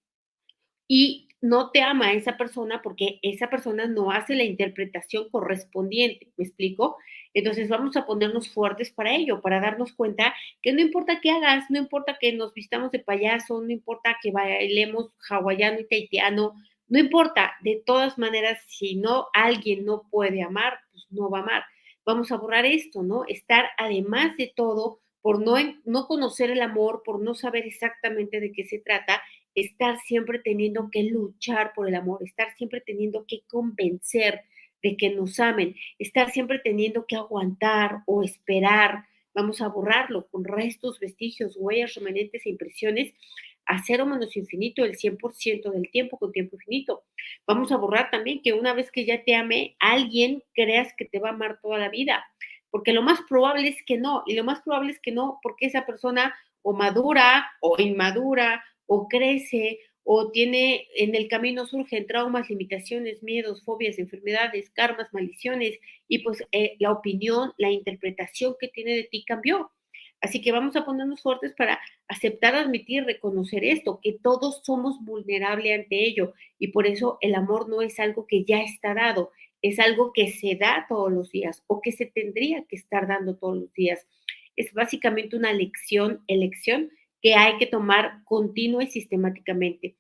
y 0.87 1.29
no 1.41 1.71
te 1.71 1.81
ama 1.81 2.13
esa 2.13 2.37
persona 2.37 2.83
porque 2.83 3.19
esa 3.23 3.49
persona 3.49 3.87
no 3.87 4.13
hace 4.13 4.35
la 4.35 4.45
interpretación 4.45 5.31
correspondiente, 5.31 6.29
¿me 6.37 6.45
explico? 6.45 6.99
Entonces 7.33 7.69
vamos 7.69 7.97
a 7.97 8.05
ponernos 8.05 8.53
fuertes 8.53 8.93
para 8.93 9.15
ello, 9.15 9.41
para 9.41 9.61
darnos 9.61 9.93
cuenta 9.95 10.35
que 10.61 10.73
no 10.73 10.81
importa 10.81 11.21
qué 11.21 11.31
hagas, 11.31 11.65
no 11.71 11.79
importa 11.79 12.19
que 12.21 12.33
nos 12.35 12.53
vistamos 12.53 12.93
de 12.93 12.99
payaso, 12.99 13.61
no 13.63 13.71
importa 13.71 14.19
que 14.23 14.33
bailemos 14.33 15.13
hawaiano 15.31 15.81
y 15.81 15.89
taitiano, 15.89 16.55
no 16.89 16.99
importa, 16.99 17.55
de 17.63 17.83
todas 17.85 18.19
maneras, 18.19 18.59
si 18.69 18.97
no 18.97 19.29
alguien 19.33 19.85
no 19.85 20.09
puede 20.11 20.43
amar, 20.43 20.79
pues 20.91 21.07
no 21.11 21.31
va 21.31 21.39
a 21.39 21.43
amar. 21.43 21.65
Vamos 22.05 22.33
a 22.33 22.37
borrar 22.37 22.67
esto, 22.67 23.03
¿no? 23.03 23.25
Estar 23.27 23.67
además 23.79 24.37
de 24.37 24.53
todo, 24.55 25.01
por 25.21 25.41
no, 25.41 25.55
no 25.85 26.07
conocer 26.07 26.51
el 26.51 26.61
amor, 26.61 27.03
por 27.05 27.23
no 27.23 27.35
saber 27.35 27.65
exactamente 27.65 28.41
de 28.41 28.53
qué 28.53 28.65
se 28.65 28.79
trata, 28.79 29.23
estar 29.55 29.99
siempre 30.01 30.41
teniendo 30.41 30.91
que 30.91 31.05
luchar 31.05 31.73
por 31.75 31.89
el 31.89 31.95
amor, 31.95 32.23
estar 32.25 32.53
siempre 32.57 32.81
teniendo 32.81 33.25
que 33.27 33.43
convencer 33.47 34.43
de 34.83 34.97
que 34.97 35.11
nos 35.11 35.39
amen, 35.39 35.77
estar 35.99 36.31
siempre 36.31 36.59
teniendo 36.59 37.07
que 37.07 37.17
aguantar 37.17 38.03
o 38.07 38.23
esperar. 38.23 39.05
Vamos 39.33 39.61
a 39.61 39.69
borrarlo 39.69 40.27
con 40.29 40.45
restos, 40.45 40.99
vestigios, 40.99 41.57
huellas, 41.57 41.95
remanentes 41.95 42.45
e 42.45 42.51
impresiones 42.51 43.15
a 43.67 43.83
cero 43.85 44.07
menos 44.07 44.37
infinito 44.37 44.85
el 44.85 44.97
100% 44.97 45.71
del 45.71 45.91
tiempo 45.91 46.19
con 46.19 46.33
tiempo 46.33 46.57
infinito. 46.57 47.05
Vamos 47.47 47.73
a 47.73 47.77
borrar 47.77 48.11
también 48.11 48.43
que 48.43 48.53
una 48.53 48.75
vez 48.75 48.91
que 48.91 49.05
ya 49.05 49.25
te 49.25 49.35
ame, 49.35 49.77
alguien 49.79 50.43
creas 50.55 50.93
que 50.97 51.05
te 51.05 51.19
va 51.19 51.31
a 51.31 51.33
amar 51.33 51.59
toda 51.63 51.79
la 51.79 51.89
vida, 51.89 52.25
porque 52.71 52.93
lo 52.93 53.03
más 53.03 53.21
probable 53.29 53.69
es 53.69 53.83
que 53.85 53.99
no, 53.99 54.23
y 54.27 54.35
lo 54.35 54.45
más 54.45 54.63
probable 54.63 54.93
es 54.93 55.01
que 55.01 55.13
no, 55.13 55.39
porque 55.43 55.67
esa 55.67 55.87
persona 55.87 56.35
o 56.63 56.73
madura 56.73 57.51
o 57.61 57.77
inmadura 57.81 58.65
o 58.87 59.09
crece 59.09 59.81
o 60.05 60.31
tiene 60.31 60.89
en 60.97 61.15
el 61.15 61.29
camino 61.29 61.67
surgen 61.67 62.07
traumas, 62.07 62.51
limitaciones, 62.51 63.23
miedos, 63.23 63.63
fobias, 63.65 63.99
enfermedades, 63.99 64.71
karmas, 64.71 65.09
maldiciones 65.13 65.79
y 66.09 66.21
pues 66.21 66.43
eh, 66.53 66.77
la 66.81 66.91
opinión, 66.91 67.53
la 67.57 67.71
interpretación 67.71 68.57
que 68.59 68.69
tiene 68.69 68.97
de 68.97 69.05
ti 69.05 69.25
cambió. 69.25 69.71
Así 70.23 70.41
que 70.41 70.53
vamos 70.53 70.77
a 70.77 70.85
ponernos 70.85 71.21
fuertes 71.21 71.53
para 71.53 71.81
aceptar, 72.07 72.55
admitir, 72.55 73.05
reconocer 73.05 73.65
esto, 73.65 73.99
que 74.01 74.13
todos 74.13 74.63
somos 74.63 75.05
vulnerables 75.05 75.81
ante 75.81 76.07
ello 76.07 76.33
y 76.61 76.69
por 76.69 76.87
eso 76.87 77.19
el 77.21 77.35
amor 77.35 77.69
no 77.69 77.83
es 77.83 77.99
algo 77.99 78.27
que 78.29 78.45
ya 78.45 78.63
está 78.63 78.95
dado, 78.95 79.33
es 79.63 79.81
algo 79.81 80.13
que 80.13 80.31
se 80.31 80.55
da 80.55 80.87
todos 80.89 81.11
los 81.13 81.33
días 81.33 81.65
o 81.67 81.81
que 81.81 81.91
se 81.91 82.07
tendría 82.07 82.65
que 82.69 82.77
estar 82.77 83.09
dando 83.09 83.37
todos 83.37 83.57
los 83.57 83.73
días. 83.73 84.07
Es 84.55 84.73
básicamente 84.73 85.37
una 85.37 85.53
lección, 85.53 86.23
elección 86.29 86.93
que 87.21 87.35
hay 87.35 87.57
que 87.59 87.67
tomar 87.67 88.23
continua 88.25 88.85
y 88.85 88.87
sistemáticamente. 88.87 89.97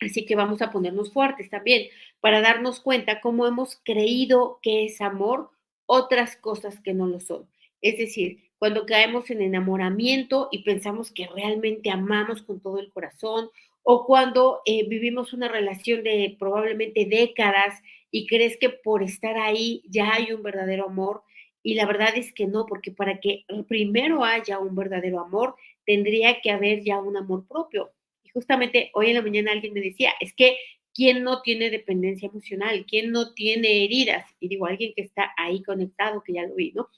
Así 0.00 0.24
que 0.26 0.36
vamos 0.36 0.62
a 0.62 0.70
ponernos 0.70 1.12
fuertes 1.12 1.50
también 1.50 1.88
para 2.20 2.40
darnos 2.40 2.78
cuenta 2.78 3.20
cómo 3.20 3.48
hemos 3.48 3.80
creído 3.84 4.60
que 4.62 4.84
es 4.84 5.00
amor 5.00 5.50
otras 5.86 6.36
cosas 6.36 6.80
que 6.80 6.94
no 6.94 7.08
lo 7.08 7.18
son. 7.18 7.48
Es 7.80 7.98
decir, 7.98 8.45
cuando 8.58 8.86
caemos 8.86 9.30
en 9.30 9.42
enamoramiento 9.42 10.48
y 10.50 10.62
pensamos 10.62 11.12
que 11.12 11.28
realmente 11.34 11.90
amamos 11.90 12.42
con 12.42 12.60
todo 12.60 12.78
el 12.78 12.90
corazón, 12.90 13.50
o 13.82 14.04
cuando 14.04 14.62
eh, 14.66 14.86
vivimos 14.88 15.32
una 15.32 15.48
relación 15.48 16.02
de 16.02 16.36
probablemente 16.40 17.06
décadas 17.06 17.80
y 18.10 18.26
crees 18.26 18.56
que 18.56 18.70
por 18.70 19.02
estar 19.02 19.38
ahí 19.38 19.82
ya 19.88 20.12
hay 20.12 20.32
un 20.32 20.42
verdadero 20.42 20.86
amor. 20.86 21.22
Y 21.62 21.74
la 21.74 21.86
verdad 21.86 22.16
es 22.16 22.32
que 22.32 22.46
no, 22.46 22.66
porque 22.66 22.90
para 22.90 23.20
que 23.20 23.44
primero 23.68 24.24
haya 24.24 24.58
un 24.58 24.74
verdadero 24.74 25.20
amor, 25.20 25.54
tendría 25.84 26.40
que 26.40 26.50
haber 26.50 26.82
ya 26.82 26.98
un 26.98 27.16
amor 27.16 27.46
propio. 27.46 27.92
Y 28.24 28.30
justamente 28.30 28.90
hoy 28.94 29.10
en 29.10 29.14
la 29.14 29.22
mañana 29.22 29.52
alguien 29.52 29.72
me 29.72 29.80
decía, 29.80 30.12
es 30.20 30.32
que 30.34 30.56
¿quién 30.96 31.22
no 31.22 31.42
tiene 31.42 31.70
dependencia 31.70 32.28
emocional? 32.28 32.86
¿Quién 32.88 33.12
no 33.12 33.34
tiene 33.34 33.84
heridas? 33.84 34.24
Y 34.40 34.48
digo, 34.48 34.66
alguien 34.66 34.94
que 34.96 35.02
está 35.02 35.32
ahí 35.36 35.62
conectado, 35.62 36.22
que 36.24 36.32
ya 36.32 36.42
lo 36.46 36.54
vi, 36.54 36.72
¿no? 36.72 36.88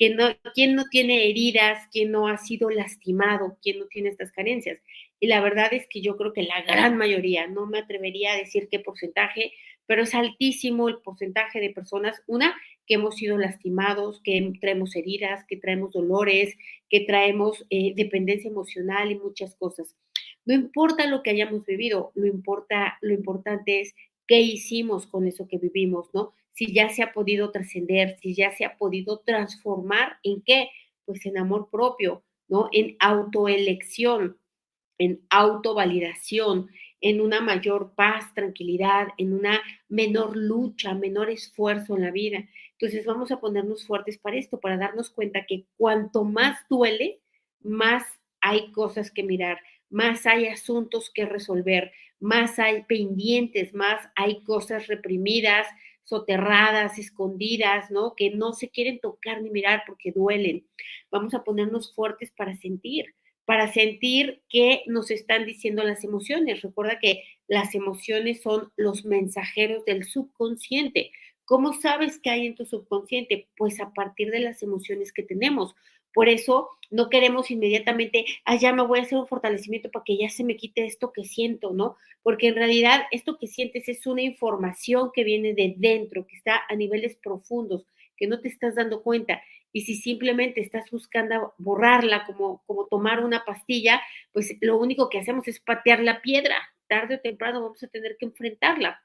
Que 0.00 0.14
no, 0.14 0.28
quién 0.54 0.76
no 0.76 0.86
tiene 0.86 1.28
heridas, 1.28 1.86
quién 1.92 2.10
no 2.10 2.26
ha 2.26 2.38
sido 2.38 2.70
lastimado, 2.70 3.58
quién 3.62 3.78
no 3.78 3.84
tiene 3.84 4.08
estas 4.08 4.32
carencias. 4.32 4.80
Y 5.20 5.26
la 5.26 5.42
verdad 5.42 5.74
es 5.74 5.86
que 5.88 6.00
yo 6.00 6.16
creo 6.16 6.32
que 6.32 6.42
la 6.42 6.62
gran 6.62 6.96
mayoría, 6.96 7.46
no 7.48 7.66
me 7.66 7.80
atrevería 7.80 8.32
a 8.32 8.38
decir 8.38 8.68
qué 8.70 8.78
porcentaje, 8.80 9.52
pero 9.84 10.04
es 10.04 10.14
altísimo 10.14 10.88
el 10.88 11.02
porcentaje 11.02 11.60
de 11.60 11.68
personas, 11.68 12.22
una, 12.26 12.56
que 12.86 12.94
hemos 12.94 13.16
sido 13.16 13.36
lastimados, 13.36 14.22
que 14.24 14.54
traemos 14.58 14.96
heridas, 14.96 15.44
que 15.46 15.58
traemos 15.58 15.92
dolores, 15.92 16.56
que 16.88 17.00
traemos 17.00 17.66
eh, 17.68 17.92
dependencia 17.94 18.48
emocional 18.48 19.12
y 19.12 19.18
muchas 19.18 19.54
cosas. 19.56 19.94
No 20.46 20.54
importa 20.54 21.06
lo 21.08 21.22
que 21.22 21.28
hayamos 21.28 21.66
vivido, 21.66 22.10
lo, 22.14 22.26
importa, 22.26 22.96
lo 23.02 23.12
importante 23.12 23.82
es 23.82 23.94
qué 24.26 24.40
hicimos 24.40 25.06
con 25.06 25.26
eso 25.26 25.46
que 25.46 25.58
vivimos, 25.58 26.08
¿no? 26.14 26.32
Si 26.52 26.72
ya 26.72 26.88
se 26.90 27.02
ha 27.02 27.12
podido 27.12 27.50
trascender, 27.50 28.18
si 28.20 28.34
ya 28.34 28.50
se 28.52 28.64
ha 28.64 28.76
podido 28.76 29.20
transformar 29.20 30.18
en 30.22 30.42
qué? 30.42 30.68
Pues 31.04 31.24
en 31.26 31.38
amor 31.38 31.68
propio, 31.70 32.24
¿no? 32.48 32.68
En 32.72 32.96
autoelección, 33.00 34.38
en 34.98 35.20
autovalidación, 35.30 36.68
en 37.00 37.20
una 37.20 37.40
mayor 37.40 37.94
paz, 37.94 38.34
tranquilidad, 38.34 39.08
en 39.16 39.32
una 39.32 39.62
menor 39.88 40.36
lucha, 40.36 40.94
menor 40.94 41.30
esfuerzo 41.30 41.96
en 41.96 42.02
la 42.02 42.10
vida. 42.10 42.44
Entonces 42.72 43.06
vamos 43.06 43.30
a 43.30 43.40
ponernos 43.40 43.86
fuertes 43.86 44.18
para 44.18 44.36
esto, 44.36 44.60
para 44.60 44.76
darnos 44.76 45.10
cuenta 45.10 45.46
que 45.46 45.64
cuanto 45.76 46.24
más 46.24 46.58
duele, 46.68 47.20
más 47.62 48.04
hay 48.40 48.72
cosas 48.72 49.10
que 49.10 49.22
mirar, 49.22 49.58
más 49.88 50.26
hay 50.26 50.46
asuntos 50.46 51.10
que 51.12 51.26
resolver, 51.26 51.92
más 52.20 52.58
hay 52.58 52.82
pendientes, 52.84 53.74
más 53.74 54.08
hay 54.14 54.42
cosas 54.44 54.86
reprimidas, 54.86 55.66
soterradas, 56.10 56.98
escondidas, 56.98 57.90
¿no? 57.90 58.14
Que 58.16 58.30
no 58.30 58.52
se 58.52 58.68
quieren 58.68 58.98
tocar 58.98 59.40
ni 59.40 59.48
mirar 59.48 59.84
porque 59.86 60.12
duelen. 60.12 60.66
Vamos 61.10 61.34
a 61.34 61.44
ponernos 61.44 61.94
fuertes 61.94 62.32
para 62.36 62.56
sentir, 62.56 63.14
para 63.44 63.72
sentir 63.72 64.42
qué 64.48 64.82
nos 64.86 65.12
están 65.12 65.46
diciendo 65.46 65.84
las 65.84 66.02
emociones. 66.02 66.62
Recuerda 66.62 66.98
que 66.98 67.22
las 67.46 67.74
emociones 67.76 68.42
son 68.42 68.72
los 68.76 69.04
mensajeros 69.04 69.84
del 69.84 70.04
subconsciente. 70.04 71.12
¿Cómo 71.44 71.72
sabes 71.72 72.18
qué 72.20 72.30
hay 72.30 72.46
en 72.46 72.56
tu 72.56 72.66
subconsciente? 72.66 73.48
Pues 73.56 73.80
a 73.80 73.92
partir 73.94 74.30
de 74.32 74.40
las 74.40 74.62
emociones 74.64 75.12
que 75.12 75.22
tenemos. 75.22 75.76
Por 76.12 76.28
eso 76.28 76.70
no 76.90 77.08
queremos 77.08 77.50
inmediatamente, 77.50 78.26
ah, 78.44 78.56
ya 78.56 78.72
me 78.72 78.82
voy 78.82 78.98
a 78.98 79.02
hacer 79.02 79.16
un 79.16 79.28
fortalecimiento 79.28 79.90
para 79.90 80.04
que 80.04 80.18
ya 80.18 80.28
se 80.28 80.44
me 80.44 80.56
quite 80.56 80.84
esto 80.84 81.12
que 81.12 81.24
siento, 81.24 81.72
¿no? 81.72 81.96
Porque 82.22 82.48
en 82.48 82.56
realidad 82.56 83.02
esto 83.12 83.38
que 83.38 83.46
sientes 83.46 83.88
es 83.88 84.06
una 84.06 84.22
información 84.22 85.10
que 85.14 85.24
viene 85.24 85.54
de 85.54 85.74
dentro, 85.76 86.26
que 86.26 86.36
está 86.36 86.62
a 86.68 86.74
niveles 86.74 87.16
profundos, 87.16 87.86
que 88.16 88.26
no 88.26 88.40
te 88.40 88.48
estás 88.48 88.74
dando 88.74 89.02
cuenta. 89.02 89.40
Y 89.72 89.82
si 89.82 89.94
simplemente 89.94 90.60
estás 90.60 90.90
buscando 90.90 91.54
borrarla 91.58 92.26
como, 92.26 92.62
como 92.66 92.86
tomar 92.86 93.24
una 93.24 93.44
pastilla, 93.44 94.02
pues 94.32 94.56
lo 94.60 94.76
único 94.78 95.08
que 95.08 95.18
hacemos 95.20 95.46
es 95.46 95.60
patear 95.60 96.00
la 96.00 96.20
piedra. 96.20 96.56
Tarde 96.88 97.14
o 97.14 97.20
temprano 97.20 97.62
vamos 97.62 97.82
a 97.84 97.86
tener 97.86 98.16
que 98.18 98.26
enfrentarla. 98.26 99.00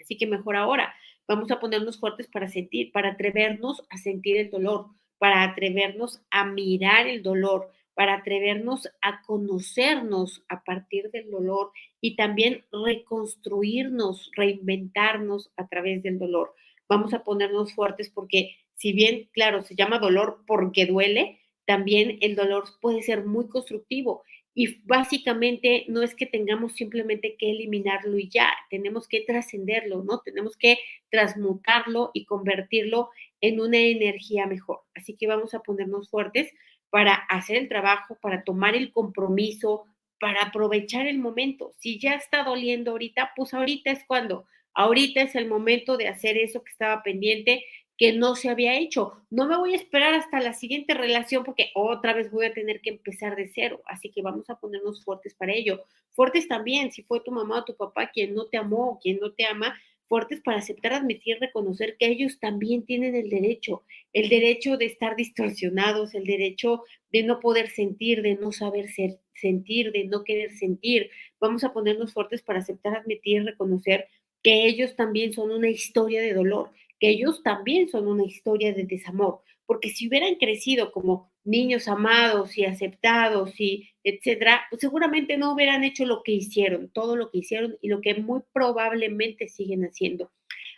Así 0.00 0.16
que 0.16 0.26
mejor 0.26 0.56
ahora, 0.56 0.94
vamos 1.28 1.50
a 1.50 1.60
ponernos 1.60 2.00
fuertes 2.00 2.28
para 2.28 2.48
sentir, 2.48 2.92
para 2.92 3.10
atrevernos 3.10 3.84
a 3.90 3.98
sentir 3.98 4.38
el 4.38 4.50
dolor 4.50 4.86
para 5.20 5.42
atrevernos 5.42 6.22
a 6.30 6.46
mirar 6.46 7.06
el 7.06 7.22
dolor, 7.22 7.70
para 7.92 8.14
atrevernos 8.14 8.88
a 9.02 9.20
conocernos 9.20 10.42
a 10.48 10.64
partir 10.64 11.10
del 11.10 11.30
dolor 11.30 11.72
y 12.00 12.16
también 12.16 12.64
reconstruirnos, 12.72 14.30
reinventarnos 14.34 15.52
a 15.58 15.68
través 15.68 16.02
del 16.02 16.18
dolor. 16.18 16.54
Vamos 16.88 17.12
a 17.12 17.22
ponernos 17.22 17.74
fuertes 17.74 18.08
porque 18.08 18.56
si 18.76 18.94
bien, 18.94 19.28
claro, 19.32 19.60
se 19.62 19.74
llama 19.74 19.98
dolor 19.98 20.42
porque 20.46 20.86
duele, 20.86 21.38
también 21.66 22.16
el 22.22 22.34
dolor 22.34 22.64
puede 22.80 23.02
ser 23.02 23.26
muy 23.26 23.46
constructivo 23.46 24.24
y 24.54 24.82
básicamente 24.84 25.84
no 25.88 26.02
es 26.02 26.14
que 26.14 26.26
tengamos 26.26 26.74
simplemente 26.74 27.36
que 27.38 27.50
eliminarlo 27.50 28.18
y 28.18 28.28
ya, 28.28 28.50
tenemos 28.68 29.06
que 29.06 29.20
trascenderlo, 29.20 30.02
¿no? 30.02 30.20
Tenemos 30.20 30.56
que 30.56 30.78
transmutarlo 31.10 32.10
y 32.14 32.24
convertirlo 32.24 33.10
en 33.40 33.60
una 33.60 33.78
energía 33.78 34.46
mejor. 34.46 34.80
Así 34.94 35.16
que 35.16 35.26
vamos 35.26 35.54
a 35.54 35.60
ponernos 35.60 36.10
fuertes 36.10 36.52
para 36.90 37.14
hacer 37.14 37.56
el 37.56 37.68
trabajo, 37.68 38.18
para 38.20 38.42
tomar 38.42 38.74
el 38.74 38.92
compromiso, 38.92 39.84
para 40.18 40.42
aprovechar 40.42 41.06
el 41.06 41.18
momento. 41.18 41.72
Si 41.78 41.98
ya 42.00 42.14
está 42.14 42.42
doliendo 42.42 42.90
ahorita, 42.90 43.32
pues 43.36 43.54
ahorita 43.54 43.92
es 43.92 44.04
cuando, 44.06 44.46
ahorita 44.74 45.22
es 45.22 45.34
el 45.36 45.46
momento 45.46 45.96
de 45.96 46.08
hacer 46.08 46.36
eso 46.36 46.62
que 46.64 46.72
estaba 46.72 47.02
pendiente 47.02 47.64
que 48.00 48.14
no 48.14 48.34
se 48.34 48.48
había 48.48 48.78
hecho. 48.78 49.12
No 49.28 49.46
me 49.46 49.58
voy 49.58 49.74
a 49.74 49.76
esperar 49.76 50.14
hasta 50.14 50.40
la 50.40 50.54
siguiente 50.54 50.94
relación 50.94 51.44
porque 51.44 51.70
otra 51.74 52.14
vez 52.14 52.30
voy 52.30 52.46
a 52.46 52.54
tener 52.54 52.80
que 52.80 52.88
empezar 52.88 53.36
de 53.36 53.52
cero. 53.54 53.82
Así 53.84 54.10
que 54.10 54.22
vamos 54.22 54.48
a 54.48 54.58
ponernos 54.58 55.04
fuertes 55.04 55.34
para 55.34 55.52
ello. 55.52 55.84
Fuertes 56.12 56.48
también, 56.48 56.90
si 56.92 57.02
fue 57.02 57.20
tu 57.20 57.30
mamá 57.30 57.58
o 57.58 57.64
tu 57.64 57.76
papá 57.76 58.10
quien 58.10 58.34
no 58.34 58.46
te 58.46 58.56
amó 58.56 58.92
o 58.92 58.98
quien 58.98 59.18
no 59.20 59.32
te 59.32 59.44
ama, 59.44 59.78
fuertes 60.06 60.40
para 60.40 60.60
aceptar, 60.60 60.94
admitir, 60.94 61.36
reconocer 61.40 61.98
que 61.98 62.06
ellos 62.06 62.40
también 62.40 62.86
tienen 62.86 63.14
el 63.14 63.28
derecho, 63.28 63.82
el 64.14 64.30
derecho 64.30 64.78
de 64.78 64.86
estar 64.86 65.14
distorsionados, 65.14 66.14
el 66.14 66.24
derecho 66.24 66.84
de 67.12 67.22
no 67.22 67.38
poder 67.38 67.68
sentir, 67.68 68.22
de 68.22 68.34
no 68.34 68.50
saber 68.50 68.86
sentir, 69.34 69.92
de 69.92 70.04
no 70.04 70.24
querer 70.24 70.52
sentir. 70.52 71.10
Vamos 71.38 71.64
a 71.64 71.74
ponernos 71.74 72.14
fuertes 72.14 72.40
para 72.40 72.60
aceptar, 72.60 72.96
admitir, 72.96 73.44
reconocer 73.44 74.08
que 74.42 74.64
ellos 74.64 74.96
también 74.96 75.34
son 75.34 75.50
una 75.50 75.68
historia 75.68 76.22
de 76.22 76.32
dolor, 76.32 76.70
que 77.00 77.08
ellos 77.08 77.42
también 77.42 77.88
son 77.88 78.06
una 78.06 78.24
historia 78.24 78.72
de 78.72 78.84
desamor, 78.84 79.40
porque 79.66 79.90
si 79.90 80.08
hubieran 80.08 80.36
crecido 80.36 80.92
como 80.92 81.32
niños 81.44 81.88
amados 81.88 82.56
y 82.58 82.64
aceptados 82.64 83.58
y 83.58 83.88
etcétera, 84.04 84.62
pues 84.70 84.80
seguramente 84.80 85.36
no 85.38 85.52
hubieran 85.52 85.82
hecho 85.82 86.04
lo 86.04 86.22
que 86.22 86.32
hicieron, 86.32 86.90
todo 86.90 87.16
lo 87.16 87.30
que 87.30 87.38
hicieron 87.38 87.76
y 87.80 87.88
lo 87.88 88.00
que 88.00 88.14
muy 88.14 88.42
probablemente 88.52 89.48
siguen 89.48 89.82
haciendo. 89.84 90.30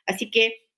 Así 0.07 0.31
que 0.31 0.69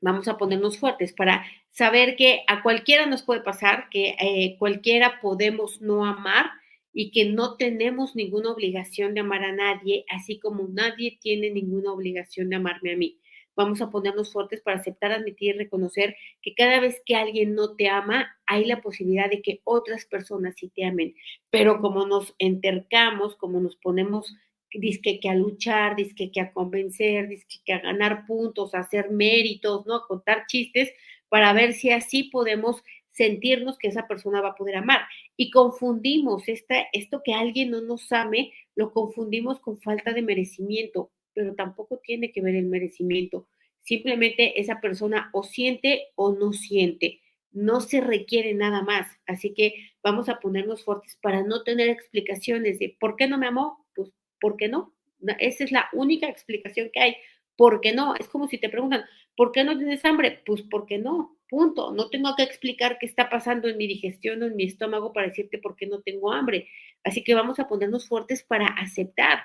vamos 0.00 0.28
a 0.28 0.36
ponernos 0.36 0.78
fuertes 0.78 1.12
para 1.12 1.44
saber 1.70 2.16
que 2.16 2.42
a 2.46 2.62
cualquiera 2.62 3.06
nos 3.06 3.22
puede 3.22 3.40
pasar, 3.40 3.88
que 3.90 4.16
eh, 4.20 4.56
cualquiera 4.58 5.20
podemos 5.20 5.80
no 5.80 6.04
amar 6.04 6.46
y 6.92 7.10
que 7.10 7.24
no 7.24 7.56
tenemos 7.56 8.14
ninguna 8.14 8.52
obligación 8.52 9.14
de 9.14 9.20
amar 9.20 9.42
a 9.42 9.52
nadie, 9.52 10.04
así 10.08 10.38
como 10.38 10.68
nadie 10.68 11.18
tiene 11.20 11.50
ninguna 11.50 11.92
obligación 11.92 12.48
de 12.50 12.56
amarme 12.56 12.92
a 12.92 12.96
mí. 12.96 13.18
Vamos 13.56 13.80
a 13.80 13.90
ponernos 13.90 14.32
fuertes 14.32 14.60
para 14.60 14.78
aceptar, 14.78 15.12
admitir 15.12 15.54
y 15.54 15.58
reconocer 15.58 16.16
que 16.42 16.54
cada 16.54 16.80
vez 16.80 17.00
que 17.06 17.16
alguien 17.16 17.54
no 17.54 17.76
te 17.76 17.88
ama, 17.88 18.36
hay 18.46 18.64
la 18.64 18.80
posibilidad 18.80 19.30
de 19.30 19.42
que 19.42 19.60
otras 19.64 20.04
personas 20.06 20.54
sí 20.56 20.68
te 20.68 20.84
amen. 20.84 21.14
Pero 21.50 21.80
como 21.80 22.06
nos 22.06 22.34
entercamos, 22.38 23.36
como 23.36 23.60
nos 23.60 23.76
ponemos 23.76 24.34
disque 24.72 25.20
que 25.20 25.28
a 25.28 25.34
luchar, 25.34 25.96
disque 25.96 26.30
que 26.32 26.40
a 26.40 26.52
convencer, 26.52 27.28
disque 27.28 27.58
que 27.64 27.72
a 27.72 27.80
ganar 27.80 28.26
puntos, 28.26 28.74
a 28.74 28.80
hacer 28.80 29.10
méritos, 29.10 29.86
¿no? 29.86 29.96
A 29.96 30.06
contar 30.06 30.46
chistes 30.46 30.92
para 31.28 31.52
ver 31.52 31.72
si 31.72 31.90
así 31.90 32.24
podemos 32.24 32.82
sentirnos 33.10 33.78
que 33.78 33.88
esa 33.88 34.08
persona 34.08 34.40
va 34.40 34.50
a 34.50 34.54
poder 34.54 34.76
amar. 34.76 35.02
Y 35.36 35.50
confundimos 35.50 36.48
esta, 36.48 36.86
esto 36.92 37.22
que 37.24 37.34
alguien 37.34 37.70
no 37.70 37.80
nos 37.80 38.10
ame, 38.12 38.52
lo 38.74 38.92
confundimos 38.92 39.60
con 39.60 39.80
falta 39.80 40.12
de 40.12 40.22
merecimiento 40.22 41.10
pero 41.34 41.54
tampoco 41.54 42.00
tiene 42.02 42.32
que 42.32 42.40
ver 42.40 42.54
el 42.54 42.66
merecimiento. 42.66 43.46
Simplemente 43.80 44.60
esa 44.60 44.80
persona 44.80 45.30
o 45.32 45.42
siente 45.42 46.08
o 46.14 46.32
no 46.32 46.52
siente. 46.52 47.20
No 47.52 47.80
se 47.80 48.00
requiere 48.00 48.54
nada 48.54 48.82
más. 48.82 49.08
Así 49.26 49.52
que 49.52 49.74
vamos 50.02 50.28
a 50.28 50.40
ponernos 50.40 50.84
fuertes 50.84 51.18
para 51.20 51.42
no 51.42 51.62
tener 51.62 51.88
explicaciones 51.88 52.78
de 52.78 52.96
por 52.98 53.16
qué 53.16 53.28
no 53.28 53.38
me 53.38 53.46
amó. 53.46 53.86
Pues, 53.94 54.10
¿por 54.40 54.56
qué 54.56 54.68
no? 54.68 54.94
Esa 55.38 55.64
es 55.64 55.72
la 55.72 55.88
única 55.92 56.28
explicación 56.28 56.90
que 56.92 57.00
hay. 57.00 57.16
¿Por 57.56 57.80
qué 57.80 57.92
no? 57.92 58.14
Es 58.16 58.28
como 58.28 58.48
si 58.48 58.58
te 58.58 58.68
preguntan, 58.68 59.04
¿por 59.36 59.52
qué 59.52 59.64
no 59.64 59.76
tienes 59.76 60.04
hambre? 60.04 60.42
Pues 60.44 60.62
porque 60.62 60.98
no, 60.98 61.36
punto. 61.48 61.92
No 61.92 62.08
tengo 62.10 62.34
que 62.36 62.42
explicar 62.42 62.98
qué 62.98 63.06
está 63.06 63.28
pasando 63.28 63.68
en 63.68 63.76
mi 63.76 63.86
digestión 63.86 64.42
o 64.42 64.46
en 64.46 64.56
mi 64.56 64.64
estómago 64.64 65.12
para 65.12 65.28
decirte 65.28 65.58
por 65.58 65.76
qué 65.76 65.86
no 65.86 66.00
tengo 66.00 66.32
hambre. 66.32 66.68
Así 67.04 67.22
que 67.22 67.34
vamos 67.34 67.58
a 67.60 67.68
ponernos 67.68 68.08
fuertes 68.08 68.42
para 68.42 68.66
aceptar 68.66 69.44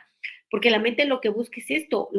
porque 0.50 0.72
la 0.72 0.80
mente 0.80 1.06
lo 1.06 1.22
que 1.22 1.30
busca 1.30 1.60
es 1.60 1.70
esto, 1.70 2.10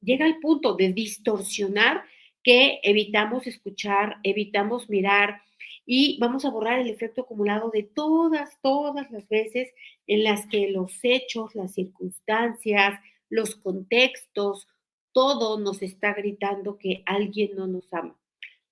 llega 0.00 0.24
al 0.26 0.38
punto 0.38 0.74
de 0.74 0.92
distorsionar 0.92 2.02
que 2.42 2.80
evitamos 2.82 3.46
escuchar, 3.46 4.16
evitamos 4.22 4.88
mirar 4.88 5.42
y 5.86 6.18
vamos 6.20 6.44
a 6.44 6.50
borrar 6.50 6.78
el 6.78 6.88
efecto 6.88 7.22
acumulado 7.22 7.70
de 7.70 7.82
todas, 7.82 8.60
todas 8.62 9.10
las 9.10 9.28
veces 9.28 9.72
en 10.06 10.24
las 10.24 10.46
que 10.46 10.70
los 10.70 10.98
hechos, 11.02 11.54
las 11.54 11.74
circunstancias, 11.74 13.00
los 13.28 13.56
contextos, 13.56 14.68
todo 15.12 15.58
nos 15.58 15.82
está 15.82 16.14
gritando 16.14 16.78
que 16.78 17.02
alguien 17.06 17.56
no 17.56 17.66
nos 17.66 17.92
ama. 17.92 18.16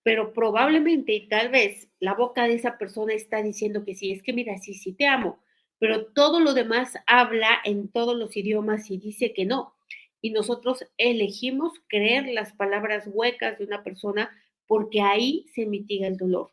Pero 0.03 0.33
probablemente 0.33 1.13
y 1.13 1.29
tal 1.29 1.51
vez 1.51 1.91
la 1.99 2.15
boca 2.15 2.45
de 2.45 2.55
esa 2.55 2.79
persona 2.79 3.13
está 3.13 3.43
diciendo 3.43 3.85
que 3.85 3.95
sí, 3.95 4.13
es 4.13 4.23
que 4.23 4.33
mira, 4.33 4.57
sí, 4.59 4.75
sí 4.75 4.93
te 4.93 5.07
amo, 5.07 5.41
pero 5.79 6.07
todo 6.07 6.41
lo 6.41 6.55
demás 6.55 6.95
habla 7.07 7.61
en 7.65 7.89
todos 7.89 8.17
los 8.17 8.37
idiomas 8.37 8.91
y 8.91 8.99
dice 8.99 9.33
que 9.33 9.45
no. 9.45 9.75
Y 10.21 10.31
nosotros 10.31 10.85
elegimos 10.97 11.73
creer 11.89 12.27
las 12.27 12.53
palabras 12.53 13.05
huecas 13.07 13.59
de 13.59 13.65
una 13.65 13.85
persona 13.85 14.31
porque 14.67 15.01
ahí 15.01 15.47
se 15.55 15.67
mitiga 15.67 16.07
el 16.09 16.17
dolor. 16.17 16.51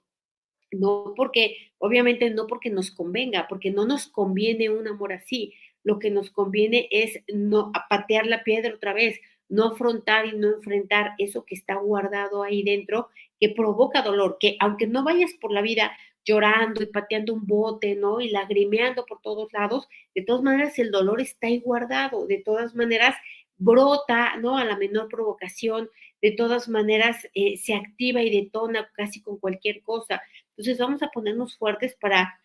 no 0.72 1.14
porque, 1.16 1.58
obviamente 1.80 2.30
no 2.32 2.48
porque 2.48 2.70
nos 2.70 2.92
convenga, 2.92 3.48
porque 3.48 3.72
no 3.72 3.86
nos 3.86 4.08
conviene 4.08 4.70
un 4.70 4.88
amor 4.88 5.14
así. 5.14 5.54
Lo 5.84 6.00
que 6.00 6.12
nos 6.12 6.32
conviene 6.32 6.88
es 6.92 7.22
no 7.34 7.72
patear 7.90 8.26
la 8.28 8.44
piedra 8.44 8.76
otra 8.76 8.94
vez, 8.94 9.20
no 9.50 9.66
afrontar 9.66 10.26
y 10.28 10.38
no 10.38 10.50
enfrentar 10.50 11.14
eso 11.18 11.46
que 11.46 11.56
está 11.56 11.76
guardado 11.76 12.44
ahí 12.44 12.64
dentro, 12.64 13.10
que 13.40 13.50
provoca 13.50 14.02
dolor, 14.02 14.38
que 14.40 14.58
aunque 14.60 14.88
no 14.88 15.04
vayas 15.04 15.32
por 15.40 15.52
la 15.52 15.62
vida 15.62 15.92
llorando 16.26 16.84
y 16.84 16.88
pateando 16.88 17.34
un 17.34 17.46
bote, 17.46 17.96
¿no? 17.96 18.20
Y 18.20 18.30
lagrimeando 18.30 19.06
por 19.06 19.22
todos 19.22 19.54
lados, 19.54 19.88
de 20.14 20.24
todas 20.24 20.42
maneras 20.42 20.78
el 20.80 20.92
dolor 20.92 21.22
está 21.22 21.48
ahí 21.48 21.60
guardado, 21.60 22.26
de 22.28 22.40
todas 22.40 22.76
maneras 22.76 23.16
brota, 23.58 24.36
¿no? 24.38 24.58
A 24.58 24.66
la 24.66 24.76
menor 24.76 25.08
provocación, 25.08 25.90
de 26.22 26.32
todas 26.32 26.68
maneras 26.68 27.28
eh, 27.34 27.58
se 27.58 27.76
activa 27.76 28.22
y 28.22 28.30
detona 28.30 28.90
casi 28.94 29.22
con 29.22 29.38
cualquier 29.38 29.82
cosa. 29.84 30.22
Entonces 30.50 30.78
vamos 30.80 31.04
a 31.04 31.10
ponernos 31.10 31.58
fuertes 31.58 31.96
para 31.96 32.40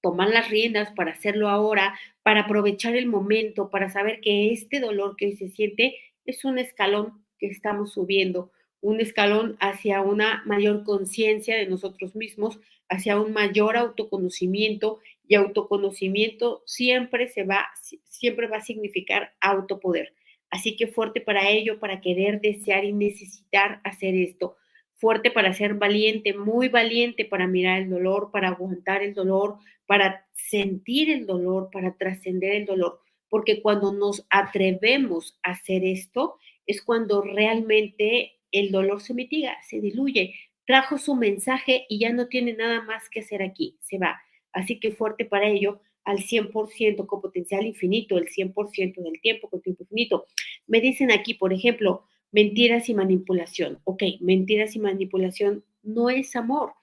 tomar 0.00 0.30
las 0.30 0.48
riendas, 0.48 0.90
para 0.92 1.12
hacerlo 1.12 1.48
ahora, 1.48 1.98
para 2.22 2.42
aprovechar 2.42 2.96
el 2.96 3.06
momento, 3.06 3.70
para 3.70 3.90
saber 3.90 4.20
que 4.20 4.52
este 4.52 4.80
dolor 4.80 5.16
que 5.16 5.26
hoy 5.26 5.36
se 5.36 5.50
siente 5.50 5.96
es 6.24 6.44
un 6.44 6.58
escalón 6.58 7.24
que 7.38 7.46
estamos 7.46 7.92
subiendo, 7.92 8.50
un 8.80 9.00
escalón 9.00 9.56
hacia 9.60 10.00
una 10.00 10.42
mayor 10.46 10.84
conciencia 10.84 11.56
de 11.56 11.66
nosotros 11.66 12.14
mismos, 12.14 12.58
hacia 12.88 13.20
un 13.20 13.32
mayor 13.32 13.76
autoconocimiento 13.76 14.98
y 15.28 15.34
autoconocimiento 15.34 16.62
siempre 16.66 17.28
se 17.28 17.44
va, 17.44 17.68
siempre 18.04 18.48
va 18.48 18.58
a 18.58 18.62
significar 18.62 19.34
autopoder. 19.40 20.14
Así 20.50 20.76
que 20.76 20.88
fuerte 20.88 21.20
para 21.20 21.48
ello, 21.50 21.78
para 21.78 22.00
querer, 22.00 22.40
desear 22.40 22.84
y 22.84 22.92
necesitar 22.92 23.80
hacer 23.84 24.14
esto. 24.14 24.56
Fuerte 24.96 25.30
para 25.30 25.52
ser 25.54 25.74
valiente, 25.74 26.34
muy 26.34 26.68
valiente 26.68 27.24
para 27.24 27.46
mirar 27.46 27.80
el 27.82 27.90
dolor, 27.90 28.30
para 28.32 28.48
aguantar 28.48 29.02
el 29.02 29.14
dolor, 29.14 29.58
para 29.86 30.26
sentir 30.34 31.10
el 31.10 31.26
dolor, 31.26 31.70
para 31.72 31.96
trascender 31.96 32.52
el 32.52 32.66
dolor 32.66 33.00
porque 33.30 33.62
cuando 33.62 33.92
nos 33.92 34.26
atrevemos 34.28 35.38
a 35.42 35.52
hacer 35.52 35.84
esto 35.84 36.36
es 36.66 36.82
cuando 36.82 37.22
realmente 37.22 38.39
el 38.52 38.70
dolor 38.70 39.00
se 39.00 39.14
mitiga, 39.14 39.56
se 39.62 39.80
diluye, 39.80 40.34
trajo 40.66 40.98
su 40.98 41.14
mensaje 41.14 41.86
y 41.88 41.98
ya 41.98 42.12
no 42.12 42.28
tiene 42.28 42.52
nada 42.54 42.82
más 42.82 43.08
que 43.08 43.20
hacer 43.20 43.42
aquí, 43.42 43.76
se 43.80 43.98
va. 43.98 44.20
Así 44.52 44.78
que 44.78 44.92
fuerte 44.92 45.24
para 45.24 45.48
ello, 45.48 45.80
al 46.04 46.18
100% 46.18 47.06
con 47.06 47.20
potencial 47.20 47.64
infinito, 47.66 48.18
el 48.18 48.28
100% 48.28 49.02
del 49.02 49.20
tiempo 49.20 49.48
con 49.48 49.60
tiempo 49.60 49.84
infinito. 49.84 50.26
Me 50.66 50.80
dicen 50.80 51.10
aquí, 51.10 51.34
por 51.34 51.52
ejemplo, 51.52 52.04
mentiras 52.32 52.88
y 52.88 52.94
manipulación. 52.94 53.80
Ok, 53.84 54.02
mentiras 54.20 54.76
y 54.76 54.78
manipulación 54.78 55.64
no 55.82 56.10
es 56.10 56.36
amor 56.36 56.74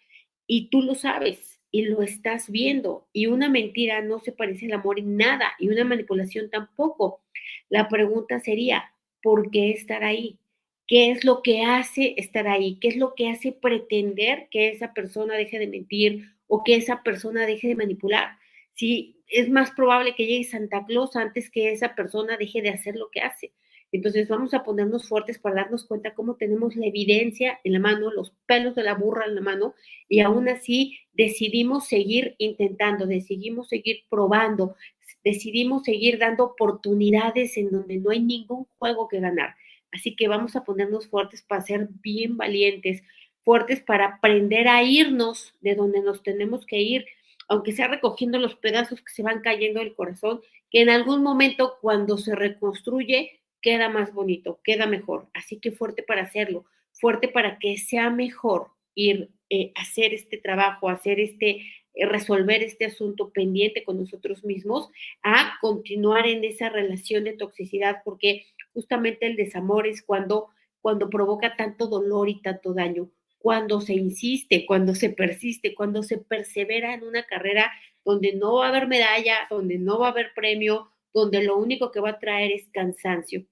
y 0.46 0.70
tú 0.70 0.82
lo 0.82 0.96
sabes 0.96 1.60
y 1.72 1.84
lo 1.84 2.02
estás 2.02 2.50
viendo. 2.50 3.08
Y 3.14 3.28
una 3.28 3.50
mentira 3.50 4.02
no 4.02 4.20
se 4.20 4.32
parece 4.32 4.66
al 4.68 4.74
amor 4.74 5.00
en 5.00 5.18
nada 5.18 5.52
y 5.60 5.70
una 5.70 5.84
manipulación 5.84 6.50
tampoco. 6.50 7.22
La 7.70 7.88
pregunta 7.90 8.40
sería, 8.40 8.92
¿por 9.22 9.52
qué 9.52 9.72
estar 9.72 10.04
ahí? 10.04 10.40
¿Qué 10.88 11.12
es 11.12 11.26
lo 11.26 11.42
que 11.42 11.64
hace 11.64 12.14
estar 12.18 12.48
ahí? 12.48 12.80
¿Qué 12.80 12.88
es 12.88 12.96
lo 12.96 13.14
que 13.14 13.30
hace 13.30 13.52
pretender 13.52 14.48
que 14.50 14.70
esa 14.70 14.94
persona 14.94 15.36
deje 15.36 15.60
de 15.60 15.68
mentir 15.68 16.32
o 16.48 16.64
que 16.64 16.76
esa 16.76 17.04
persona 17.04 17.46
deje 17.46 17.68
de 17.68 17.76
manipular? 17.76 18.38
Si 18.74 19.18
es 19.28 19.50
más 19.50 19.72
probable 19.72 20.16
que 20.16 20.26
llegue 20.26 20.46
Santa 20.46 20.86
Claus 20.86 21.16
antes 21.16 21.52
que 21.52 21.72
esa 21.72 21.94
persona 21.96 22.38
deje 22.38 22.62
de 22.62 22.70
hacer 22.70 22.96
lo 22.96 23.10
que 23.12 23.20
hace. 23.22 23.52
Entonces 23.92 24.28
vamos 24.28 24.54
a 24.54 24.64
ponernos 24.64 25.08
fuertes 25.08 25.40
para 25.40 25.56
darnos 25.56 25.86
cuenta 25.86 26.14
cómo 26.14 26.36
tenemos 26.36 26.76
la 26.76 26.88
evidencia 26.88 27.60
en 27.64 27.74
la 27.74 27.80
mano, 27.80 28.12
los 28.12 28.34
pelos 28.46 28.76
de 28.76 28.84
la 28.84 28.96
burra 28.96 29.26
en 29.26 29.36
la 29.36 29.42
mano, 29.42 29.76
y 30.10 30.20
aún 30.20 30.50
así 30.50 31.00
decidimos 31.14 31.88
seguir 31.88 32.36
intentando, 32.38 33.06
decidimos 33.08 33.70
seguir 33.70 34.04
probando, 34.10 34.76
decidimos 35.24 35.84
seguir 35.84 36.20
dando 36.20 36.44
oportunidades 36.46 37.56
en 37.58 37.72
donde 37.72 37.98
no 37.98 38.12
hay 38.12 38.20
ningún 38.20 38.68
juego 38.78 39.08
que 39.08 39.22
ganar. 39.22 39.56
Así 39.92 40.16
que 40.16 40.28
vamos 40.28 40.56
a 40.56 40.64
ponernos 40.64 41.08
fuertes 41.08 41.42
para 41.42 41.62
ser 41.62 41.88
bien 42.02 42.38
valientes, 42.38 43.04
fuertes 43.42 43.82
para 43.82 44.06
aprender 44.06 44.68
a 44.68 44.84
irnos 44.84 45.54
de 45.62 45.76
donde 45.76 46.02
nos 46.02 46.24
tenemos 46.24 46.66
que 46.66 46.82
ir, 46.82 47.06
aunque 47.48 47.72
sea 47.72 47.88
recogiendo 47.88 48.40
los 48.40 48.56
pedazos 48.56 49.02
que 49.02 49.14
se 49.14 49.24
van 49.24 49.42
cayendo 49.42 49.80
del 49.80 49.96
corazón, 49.96 50.42
que 50.70 50.82
en 50.82 50.90
algún 50.90 51.24
momento 51.24 51.78
cuando 51.82 52.18
se 52.18 52.36
reconstruye 52.36 53.40
queda 53.62 53.90
más 53.90 54.14
bonito, 54.14 54.60
queda 54.64 54.86
mejor. 54.86 55.30
Así 55.34 55.60
que 55.60 55.72
fuerte 55.72 56.04
para 56.04 56.24
hacerlo, 56.24 56.66
fuerte 56.94 57.28
para 57.28 57.58
que 57.60 57.78
sea 57.78 58.10
mejor 58.10 58.72
ir 58.96 59.30
eh, 59.50 59.72
hacer 59.76 60.14
este 60.14 60.38
trabajo, 60.38 60.90
hacer 60.90 61.22
este, 61.22 61.62
eh, 61.94 62.06
resolver 62.06 62.62
este 62.64 62.86
asunto 62.86 63.30
pendiente 63.30 63.86
con 63.86 63.98
nosotros 63.98 64.44
mismos, 64.44 64.90
a 65.24 65.58
continuar 65.62 66.28
en 66.28 66.44
esa 66.44 66.68
relación 66.68 67.24
de 67.24 67.32
toxicidad, 67.32 68.02
porque 68.04 68.46
justamente 68.78 69.26
el 69.26 69.36
desamor 69.36 69.88
es 69.88 70.04
cuando, 70.04 70.50
cuando 70.82 71.10
provoca 71.10 71.56
tanto 71.56 71.88
dolor 71.88 72.30
y 72.30 72.44
tanto 72.44 72.76
daño, 72.76 73.10
cuando 73.40 73.82
se 73.82 73.96
insiste, 73.96 74.68
cuando 74.68 74.94
se 74.94 75.10
persiste, 75.10 75.74
cuando 75.74 76.04
se 76.04 76.20
persevera 76.20 76.94
en 76.94 77.04
una 77.04 77.24
carrera 77.26 77.72
donde 78.06 78.34
no 78.34 78.58
va 78.58 78.68
a 78.68 78.70
haber 78.70 78.88
medalla, 78.88 79.48
donde 79.50 79.80
no 79.80 79.98
va 79.98 80.10
a 80.10 80.12
haber 80.12 80.28
premio, 80.36 80.92
donde 81.12 81.42
lo 81.42 81.58
único 81.58 81.92
que 81.92 82.00
va 82.00 82.12
a 82.12 82.20
traer 82.20 82.52
es 82.52 82.70
cansancio. 82.70 83.48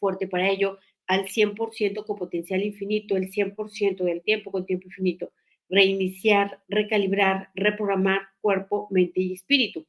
Fuerte 0.00 0.26
para 0.26 0.50
ello, 0.50 0.80
al 1.06 1.26
100% 1.26 2.04
con 2.04 2.16
potencial 2.16 2.64
infinito, 2.64 3.16
el 3.16 3.30
100% 3.30 4.02
del 4.02 4.22
tiempo 4.22 4.50
con 4.50 4.66
tiempo 4.66 4.88
infinito. 4.88 5.30
Reiniciar, 5.68 6.64
recalibrar, 6.66 7.50
reprogramar 7.54 8.22
cuerpo, 8.40 8.88
mente 8.90 9.20
y 9.20 9.34
espíritu. 9.34 9.86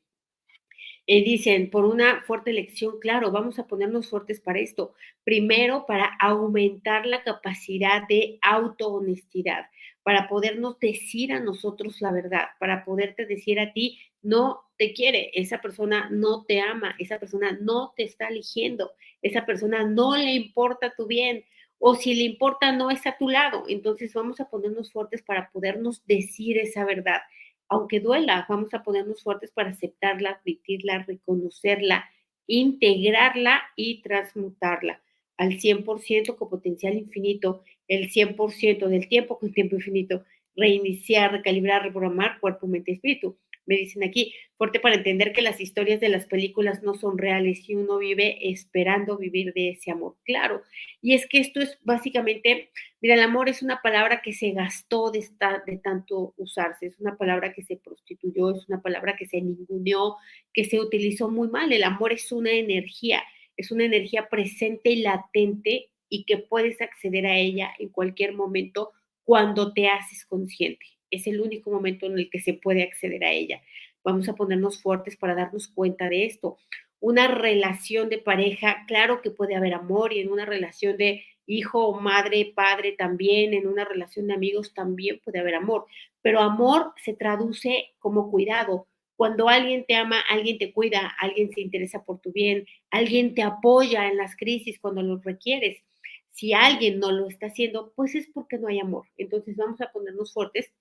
Eh, 1.12 1.24
dicen, 1.24 1.72
por 1.72 1.86
una 1.86 2.22
fuerte 2.22 2.52
elección, 2.52 3.00
claro, 3.00 3.32
vamos 3.32 3.58
a 3.58 3.66
ponernos 3.66 4.08
fuertes 4.12 4.40
para 4.40 4.60
esto. 4.60 4.94
Primero, 5.24 5.86
para 5.88 6.06
aumentar 6.22 7.08
la 7.08 7.24
capacidad 7.24 8.08
de 8.08 8.38
autohonestidad, 8.44 9.66
para 10.04 10.28
podernos 10.28 10.78
decir 10.80 11.34
a 11.34 11.40
nosotros 11.40 12.00
la 12.00 12.12
verdad, 12.12 12.50
para 12.60 12.86
poderte 12.86 13.26
decir 13.26 13.60
a 13.60 13.74
ti, 13.74 13.98
no 14.22 14.62
te 14.78 14.94
quiere, 14.94 15.32
esa 15.34 15.60
persona 15.62 16.10
no 16.12 16.46
te 16.46 16.62
ama, 16.62 16.94
esa 17.00 17.18
persona 17.18 17.58
no 17.60 17.92
te 17.98 18.04
está 18.04 18.28
eligiendo, 18.28 18.92
esa 19.24 19.48
persona 19.48 19.86
no 19.86 20.16
le 20.16 20.36
importa 20.36 20.94
tu 20.96 21.08
bien, 21.08 21.44
o 21.80 21.96
si 21.96 22.14
le 22.14 22.24
importa 22.26 22.72
no 22.72 22.92
está 22.92 23.12
a 23.12 23.18
tu 23.18 23.30
lado. 23.30 23.64
Entonces 23.68 24.14
vamos 24.14 24.40
a 24.42 24.50
ponernos 24.50 24.92
fuertes 24.92 25.24
para 25.24 25.50
podernos 25.50 26.06
decir 26.06 26.60
esa 26.60 26.86
verdad. 26.86 27.22
Aunque 27.70 28.00
duela, 28.00 28.46
vamos 28.50 28.74
a 28.74 28.84
ponernos 28.84 29.24
fuertes 29.24 29.52
para 29.52 29.70
aceptarla, 29.70 30.32
admitirla, 30.32 31.04
reconocerla, 31.08 32.10
integrarla 32.48 33.62
y 33.76 34.02
transmutarla 34.02 35.02
al 35.38 35.60
100% 35.60 36.36
con 36.36 36.50
potencial 36.50 36.96
infinito, 36.96 37.64
el 37.88 38.10
100% 38.10 38.88
del 38.88 39.08
tiempo 39.08 39.40
con 39.40 39.54
tiempo 39.54 39.76
infinito, 39.76 40.26
reiniciar, 40.56 41.32
recalibrar, 41.32 41.84
reprogramar 41.84 42.40
cuerpo, 42.40 42.68
mente 42.68 42.92
espíritu 42.92 43.38
me 43.70 43.78
dicen 43.78 44.04
aquí, 44.04 44.34
fuerte 44.58 44.80
para 44.80 44.96
entender 44.96 45.32
que 45.32 45.44
las 45.44 45.62
historias 45.62 46.00
de 46.00 46.10
las 46.10 46.26
películas 46.26 46.82
no 46.82 46.96
son 46.96 47.20
reales 47.20 47.70
y 47.70 47.76
uno 47.76 48.00
vive 48.00 48.50
esperando 48.50 49.16
vivir 49.16 49.54
de 49.54 49.70
ese 49.70 49.92
amor, 49.92 50.16
claro. 50.26 50.64
Y 51.04 51.14
es 51.14 51.28
que 51.28 51.38
esto 51.38 51.62
es 51.62 51.78
básicamente, 51.84 52.72
mira, 53.00 53.14
el 53.14 53.22
amor 53.22 53.48
es 53.48 53.62
una 53.62 53.80
palabra 53.84 54.24
que 54.24 54.34
se 54.34 54.52
gastó 54.54 55.12
de, 55.12 55.24
de 55.68 55.78
tanto 55.78 56.34
usarse, 56.38 56.88
es 56.88 57.00
una 57.00 57.16
palabra 57.16 57.54
que 57.54 57.62
se 57.62 57.78
prostituyó, 57.78 58.50
es 58.50 58.68
una 58.68 58.82
palabra 58.82 59.16
que 59.16 59.28
se 59.28 59.40
ninguneó, 59.40 60.18
que 60.52 60.66
se 60.66 60.80
utilizó 60.80 61.30
muy 61.30 61.48
mal. 61.48 61.72
El 61.72 61.84
amor 61.84 62.12
es 62.12 62.32
una 62.32 62.52
energía, 62.52 63.22
es 63.56 63.70
una 63.72 63.86
energía 63.86 64.30
presente 64.30 64.90
y 64.90 65.04
latente 65.04 65.92
y 66.10 66.24
que 66.24 66.40
puedes 66.40 66.82
acceder 66.82 67.28
a 67.28 67.38
ella 67.38 67.72
en 67.78 67.90
cualquier 67.90 68.34
momento 68.34 68.94
cuando 69.24 69.74
te 69.74 69.88
haces 69.90 70.26
consciente 70.26 70.99
es 71.12 71.28
el 71.28 71.42
único 71.42 71.72
momento 71.72 72.06
en 72.06 72.18
el 72.18 72.30
que 72.30 72.40
se 72.40 72.54
puede 72.54 72.84
acceder 72.84 73.24
a 73.24 73.32
ella. 73.32 73.62
Vamos 74.04 74.30
a 74.30 74.36
ponernos 74.36 74.82
fuertes 74.82 75.18
para 75.18 75.36
darnos 75.36 75.68
cuenta 75.68 76.10
de 76.10 76.26
esto. 76.26 76.58
Una 77.00 77.28
relación 77.28 78.10
de 78.10 78.18
pareja, 78.18 78.86
claro 78.88 79.22
que 79.22 79.32
puede 79.32 79.56
haber 79.56 79.74
amor 79.74 80.14
y 80.14 80.20
en 80.20 80.32
una 80.32 80.46
relación 80.46 80.98
de 80.98 81.24
hijo, 81.46 82.00
madre, 82.00 82.52
padre 82.56 82.92
también, 82.92 83.54
en 83.54 83.68
una 83.68 83.84
relación 83.84 84.28
de 84.28 84.34
amigos 84.34 84.74
también 84.74 85.20
puede 85.24 85.40
haber 85.40 85.56
amor, 85.56 85.86
pero 86.22 86.40
amor 86.42 86.94
se 87.04 87.14
traduce 87.14 87.92
como 87.98 88.30
cuidado. 88.30 88.88
Cuando 89.16 89.50
alguien 89.50 89.84
te 89.86 89.96
ama, 89.96 90.20
alguien 90.30 90.58
te 90.60 90.72
cuida, 90.72 91.14
alguien 91.20 91.52
se 91.52 91.62
interesa 91.62 92.04
por 92.06 92.20
tu 92.20 92.32
bien, 92.32 92.66
alguien 92.92 93.34
te 93.34 93.42
apoya 93.42 94.08
en 94.08 94.18
las 94.18 94.36
crisis 94.36 94.80
cuando 94.80 95.02
lo 95.02 95.18
requieres. 95.18 95.82
Si 96.30 96.54
alguien 96.54 97.00
no 97.00 97.12
lo 97.12 97.28
está 97.28 97.48
haciendo, 97.48 97.92
pues 97.96 98.16
es 98.16 98.30
porque 98.34 98.58
no 98.60 98.68
hay 98.68 98.80
amor. 98.80 99.08
Entonces 99.18 99.58
vamos 99.58 99.82
a 99.82 99.92
ponernos 99.92 100.32
fuertes 100.34 100.72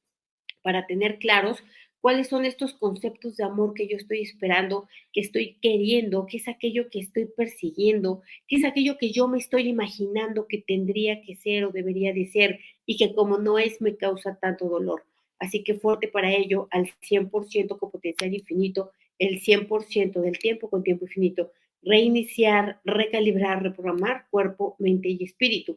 para 0.69 0.87
tener 0.87 1.19
claros 1.19 1.65
cuáles 2.03 2.29
son 2.29 2.45
estos 2.45 2.75
conceptos 2.75 3.39
de 3.39 3.45
amor 3.45 3.73
que 3.73 3.89
yo 3.89 3.97
estoy 3.97 4.21
esperando, 4.21 4.87
que 5.15 5.23
estoy 5.23 5.57
queriendo, 5.63 6.27
qué 6.27 6.37
es 6.37 6.47
aquello 6.47 6.91
que 6.91 6.99
estoy 6.99 7.25
persiguiendo, 7.25 8.21
qué 8.47 8.57
es 8.57 8.67
aquello 8.67 8.99
que 8.99 9.11
yo 9.11 9.29
me 9.29 9.39
estoy 9.39 9.67
imaginando 9.67 10.47
que 10.47 10.59
tendría 10.59 11.23
que 11.23 11.37
ser 11.37 11.65
o 11.65 11.71
debería 11.71 12.13
de 12.13 12.27
ser 12.27 12.61
y 12.85 12.99
que 12.99 13.15
como 13.15 13.39
no 13.39 13.59
es 13.59 13.81
me 13.81 13.97
causa 13.97 14.39
tanto 14.39 14.69
dolor. 14.69 15.05
Así 15.39 15.65
que 15.65 15.73
fuerte 15.73 16.07
para 16.07 16.35
ello 16.35 16.69
al 16.71 16.91
100% 17.01 17.79
con 17.79 17.91
potencial 17.91 18.35
infinito, 18.35 18.91
el 19.19 19.41
100% 19.41 20.21
del 20.21 20.39
tiempo 20.39 20.69
con 20.69 20.83
tiempo 20.83 21.07
infinito. 21.07 21.51
Reiniciar, 21.81 22.79
recalibrar, 22.85 23.63
reprogramar 23.63 24.27
cuerpo, 24.29 24.77
mente 24.79 25.09
y 25.09 25.25
espíritu. 25.25 25.77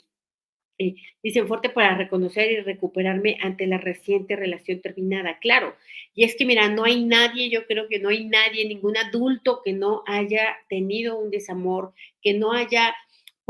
Eh, 0.77 0.95
dicen 1.21 1.47
fuerte 1.47 1.69
para 1.69 1.95
reconocer 1.95 2.51
y 2.51 2.61
recuperarme 2.61 3.37
ante 3.41 3.67
la 3.67 3.77
reciente 3.77 4.35
relación 4.35 4.81
terminada. 4.81 5.37
Claro, 5.39 5.75
y 6.15 6.23
es 6.23 6.35
que 6.35 6.45
mira, 6.45 6.69
no 6.69 6.85
hay 6.85 7.05
nadie, 7.05 7.49
yo 7.49 7.67
creo 7.67 7.87
que 7.87 7.99
no 7.99 8.09
hay 8.09 8.25
nadie, 8.25 8.67
ningún 8.67 8.97
adulto 8.97 9.61
que 9.63 9.73
no 9.73 10.03
haya 10.07 10.57
tenido 10.69 11.19
un 11.19 11.29
desamor, 11.29 11.93
que 12.21 12.33
no 12.33 12.53
haya 12.53 12.95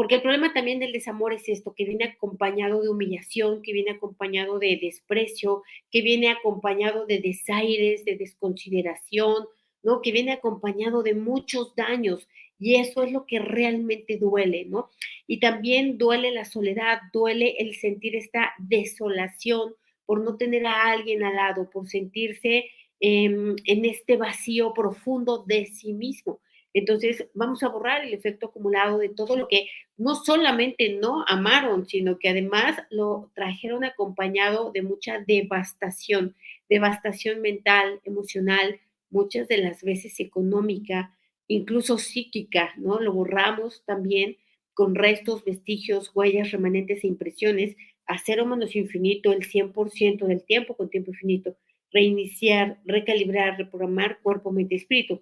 porque 0.01 0.15
el 0.15 0.21
problema 0.21 0.53
también 0.53 0.79
del 0.79 0.93
desamor 0.93 1.31
es 1.31 1.47
esto, 1.47 1.75
que 1.75 1.85
viene 1.85 2.05
acompañado 2.05 2.81
de 2.81 2.89
humillación, 2.89 3.61
que 3.61 3.73
viene 3.73 3.91
acompañado 3.91 4.57
de 4.57 4.79
desprecio, 4.81 5.63
que 5.91 6.01
viene 6.01 6.29
acompañado 6.29 7.05
de 7.05 7.19
desaires, 7.19 8.03
de 8.05 8.15
desconsideración, 8.15 9.45
¿no? 9.83 10.01
Que 10.01 10.11
viene 10.11 10.31
acompañado 10.31 11.03
de 11.03 11.13
muchos 11.13 11.75
daños 11.75 12.27
y 12.61 12.75
eso 12.75 13.01
es 13.03 13.11
lo 13.11 13.25
que 13.25 13.39
realmente 13.39 14.17
duele, 14.17 14.65
¿no? 14.65 14.89
Y 15.25 15.39
también 15.39 15.97
duele 15.97 16.31
la 16.31 16.45
soledad, 16.45 16.99
duele 17.11 17.55
el 17.57 17.73
sentir 17.73 18.15
esta 18.15 18.53
desolación 18.59 19.73
por 20.05 20.23
no 20.23 20.37
tener 20.37 20.67
a 20.67 20.91
alguien 20.91 21.23
al 21.23 21.35
lado, 21.35 21.71
por 21.71 21.89
sentirse 21.89 22.65
em, 22.99 23.55
en 23.65 23.85
este 23.85 24.15
vacío 24.15 24.73
profundo 24.75 25.43
de 25.47 25.65
sí 25.65 25.93
mismo. 25.93 26.39
Entonces, 26.71 27.27
vamos 27.33 27.63
a 27.63 27.69
borrar 27.69 28.05
el 28.05 28.13
efecto 28.13 28.47
acumulado 28.47 28.99
de 28.99 29.09
todo 29.09 29.35
lo 29.35 29.47
que 29.47 29.67
no 29.97 30.13
solamente 30.13 30.97
no 31.01 31.25
amaron, 31.27 31.87
sino 31.87 32.19
que 32.19 32.29
además 32.29 32.77
lo 32.91 33.31
trajeron 33.33 33.83
acompañado 33.83 34.71
de 34.71 34.83
mucha 34.83 35.17
devastación, 35.25 36.35
devastación 36.69 37.41
mental, 37.41 37.99
emocional, 38.03 38.79
muchas 39.09 39.47
de 39.47 39.57
las 39.57 39.81
veces 39.81 40.19
económica, 40.19 41.11
incluso 41.53 41.97
psíquica, 41.97 42.73
¿no? 42.77 42.99
Lo 42.99 43.13
borramos 43.13 43.83
también 43.85 44.37
con 44.73 44.95
restos, 44.95 45.43
vestigios, 45.43 46.11
huellas, 46.15 46.51
remanentes 46.51 47.03
e 47.03 47.07
impresiones, 47.07 47.75
a 48.07 48.17
cero 48.17 48.45
menos 48.45 48.75
infinito 48.75 49.31
el 49.31 49.43
100% 49.43 50.25
del 50.25 50.43
tiempo 50.43 50.75
con 50.75 50.89
tiempo 50.89 51.11
infinito, 51.11 51.57
reiniciar, 51.91 52.79
recalibrar, 52.85 53.57
reprogramar 53.57 54.21
cuerpo, 54.21 54.51
mente 54.51 54.75
espíritu 54.75 55.21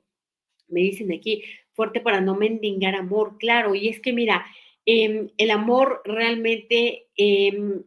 me 0.70 0.82
dicen 0.82 1.12
aquí, 1.12 1.44
fuerte 1.74 2.00
para 2.00 2.22
no 2.22 2.36
mendigar 2.36 2.96
amor, 2.96 3.38
claro, 3.38 3.76
y 3.76 3.88
es 3.89 4.00
que 4.00 4.13
mira, 4.13 4.46
em, 4.86 5.30
el 5.38 5.52
amor 5.52 6.02
realmente 6.06 7.08
em, 7.15 7.84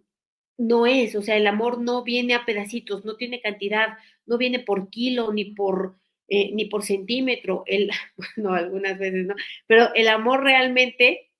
no 0.59 0.87
es, 0.87 1.15
o 1.17 1.23
sea, 1.23 1.37
el 1.37 1.47
amor 1.47 1.81
no 1.81 2.05
viene 2.05 2.35
a 2.35 2.45
pedacitos, 2.45 3.05
no 3.05 3.17
tiene 3.17 3.41
cantidad, 3.41 3.99
no 4.27 4.39
viene 4.39 4.61
por 4.61 4.91
kilo 4.91 5.33
ni 5.33 5.47
por, 5.47 5.97
eh, 6.35 6.51
ni 6.55 6.65
por 6.65 6.83
centímetro, 6.83 7.63
el, 7.67 7.91
bueno, 8.37 8.55
algunas 8.55 8.99
veces 8.99 9.27
no, 9.27 9.35
pero 9.67 9.95
el 9.95 10.09
amor 10.09 10.43
realmente 10.43 11.31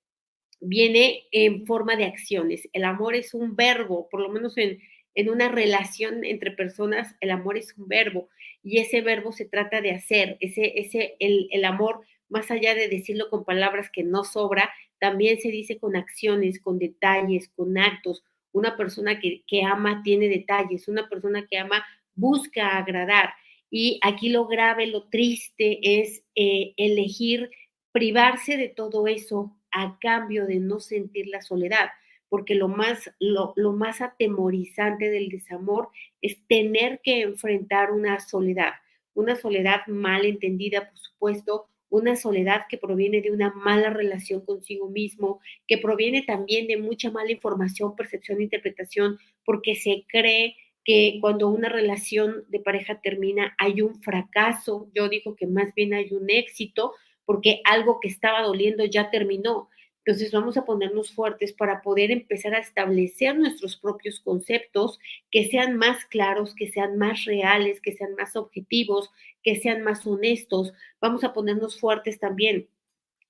viene 0.61 1.23
en 1.31 1.65
forma 1.65 1.95
de 1.95 2.05
acciones. 2.05 2.69
El 2.73 2.83
amor 2.83 3.15
es 3.15 3.33
un 3.33 3.55
verbo, 3.55 4.07
por 4.11 4.21
lo 4.21 4.29
menos 4.29 4.55
en, 4.55 4.79
en 5.15 5.31
una 5.31 5.49
relación 5.49 6.23
entre 6.23 6.51
personas, 6.51 7.15
el 7.21 7.31
amor 7.31 7.57
es 7.57 7.75
un 7.75 7.87
verbo 7.87 8.29
y 8.61 8.77
ese 8.77 9.01
verbo 9.01 9.31
se 9.31 9.45
trata 9.45 9.81
de 9.81 9.93
hacer, 9.93 10.37
ese, 10.41 10.79
ese, 10.79 11.15
el, 11.19 11.47
el 11.49 11.65
amor, 11.65 12.01
más 12.29 12.51
allá 12.51 12.75
de 12.75 12.87
decirlo 12.87 13.31
con 13.31 13.45
palabras 13.45 13.89
que 13.89 14.03
no 14.03 14.23
sobra, 14.23 14.69
también 14.99 15.39
se 15.39 15.49
dice 15.49 15.79
con 15.79 15.95
acciones, 15.95 16.61
con 16.61 16.77
detalles, 16.77 17.49
con 17.55 17.79
actos. 17.79 18.23
Una 18.51 18.77
persona 18.77 19.19
que, 19.19 19.41
que 19.47 19.63
ama 19.63 20.03
tiene 20.03 20.29
detalles, 20.29 20.87
una 20.87 21.09
persona 21.09 21.47
que 21.49 21.57
ama 21.57 21.83
busca 22.13 22.77
agradar. 22.77 23.33
Y 23.75 23.99
aquí 24.03 24.29
lo 24.29 24.45
grave, 24.45 24.85
lo 24.85 25.09
triste 25.09 25.79
es 26.01 26.23
eh, 26.35 26.75
elegir 26.77 27.49
privarse 27.91 28.55
de 28.55 28.69
todo 28.69 29.07
eso 29.07 29.57
a 29.71 29.97
cambio 29.99 30.45
de 30.45 30.59
no 30.59 30.79
sentir 30.79 31.27
la 31.27 31.41
soledad 31.41 31.89
porque 32.33 32.55
lo 32.55 32.67
más, 32.67 33.11
lo, 33.19 33.53
más 33.73 34.01
atemorizante 34.01 35.11
del 35.11 35.29
desamor 35.29 35.89
es 36.19 36.43
tener 36.47 36.99
que 37.03 37.21
enfrentar 37.21 37.91
una 37.91 38.19
soledad, 38.19 38.71
una 39.13 39.35
soledad 39.35 39.85
mal 39.85 40.25
entendida, 40.25 40.89
por 40.89 40.97
supuesto, 40.97 41.67
una 41.89 42.15
soledad 42.15 42.61
que 42.67 42.79
proviene 42.79 43.21
de 43.21 43.29
una 43.29 43.53
mala 43.53 43.91
relación 43.91 44.43
consigo 44.43 44.89
mismo, 44.89 45.41
que 45.67 45.77
proviene 45.77 46.23
también 46.23 46.65
de 46.65 46.77
mucha 46.77 47.11
mala 47.11 47.31
información, 47.31 47.95
percepción 47.95 48.41
interpretación, 48.41 49.19
porque 49.45 49.75
se 49.75 50.03
cree 50.07 50.55
que 50.83 51.17
cuando 51.21 51.47
una 51.47 51.69
relación 51.69 52.45
de 52.49 52.59
pareja 52.59 53.01
termina 53.01 53.55
hay 53.57 53.81
un 53.81 54.01
fracaso, 54.01 54.89
yo 54.93 55.09
digo 55.09 55.35
que 55.35 55.47
más 55.47 55.73
bien 55.75 55.93
hay 55.93 56.11
un 56.13 56.29
éxito, 56.29 56.93
porque 57.25 57.61
algo 57.63 57.99
que 57.99 58.09
estaba 58.09 58.41
doliendo 58.41 58.83
ya 58.85 59.09
terminó. 59.09 59.69
Entonces 60.05 60.33
vamos 60.33 60.57
a 60.57 60.65
ponernos 60.65 61.13
fuertes 61.13 61.53
para 61.53 61.81
poder 61.81 62.11
empezar 62.11 62.53
a 62.53 62.59
establecer 62.59 63.37
nuestros 63.37 63.77
propios 63.77 64.19
conceptos 64.19 64.99
que 65.31 65.47
sean 65.47 65.77
más 65.77 66.03
claros, 66.05 66.53
que 66.55 66.67
sean 66.67 66.97
más 66.97 67.23
reales, 67.23 67.79
que 67.79 67.93
sean 67.93 68.13
más 68.15 68.35
objetivos, 68.35 69.09
que 69.41 69.55
sean 69.55 69.81
más 69.81 70.05
honestos. 70.05 70.73
Vamos 70.99 71.23
a 71.23 71.31
ponernos 71.31 71.79
fuertes 71.79 72.19
también 72.19 72.67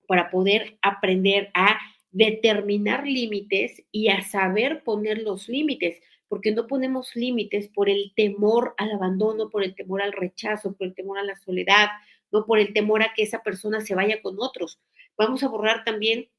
para 0.07 0.31
poder 0.31 0.79
aprender 0.81 1.51
a 1.53 1.79
determinar 2.09 3.05
límites 3.05 3.83
y 3.91 4.07
a 4.07 4.23
saber 4.23 4.83
poner 4.83 5.21
los 5.21 5.49
límites, 5.49 6.01
porque 6.33 6.51
no 6.51 6.65
ponemos 6.65 7.15
límites 7.15 7.67
por 7.67 7.91
el 7.91 8.11
temor 8.15 8.73
al 8.79 8.89
abandono, 8.89 9.51
por 9.51 9.63
el 9.63 9.75
temor 9.75 10.01
al 10.01 10.13
rechazo, 10.13 10.73
por 10.73 10.87
el 10.87 10.95
temor 10.95 11.19
a 11.19 11.23
la 11.23 11.35
soledad, 11.35 11.89
no 12.31 12.47
por 12.47 12.57
el 12.57 12.73
temor 12.73 13.03
a 13.03 13.13
que 13.13 13.21
esa 13.21 13.43
persona 13.43 13.81
se 13.81 13.93
vaya 13.93 14.19
con 14.19 14.37
otros. 14.39 14.79
Vamos 15.15 15.43
a 15.43 15.47
borrar 15.47 15.83
también 15.83 16.29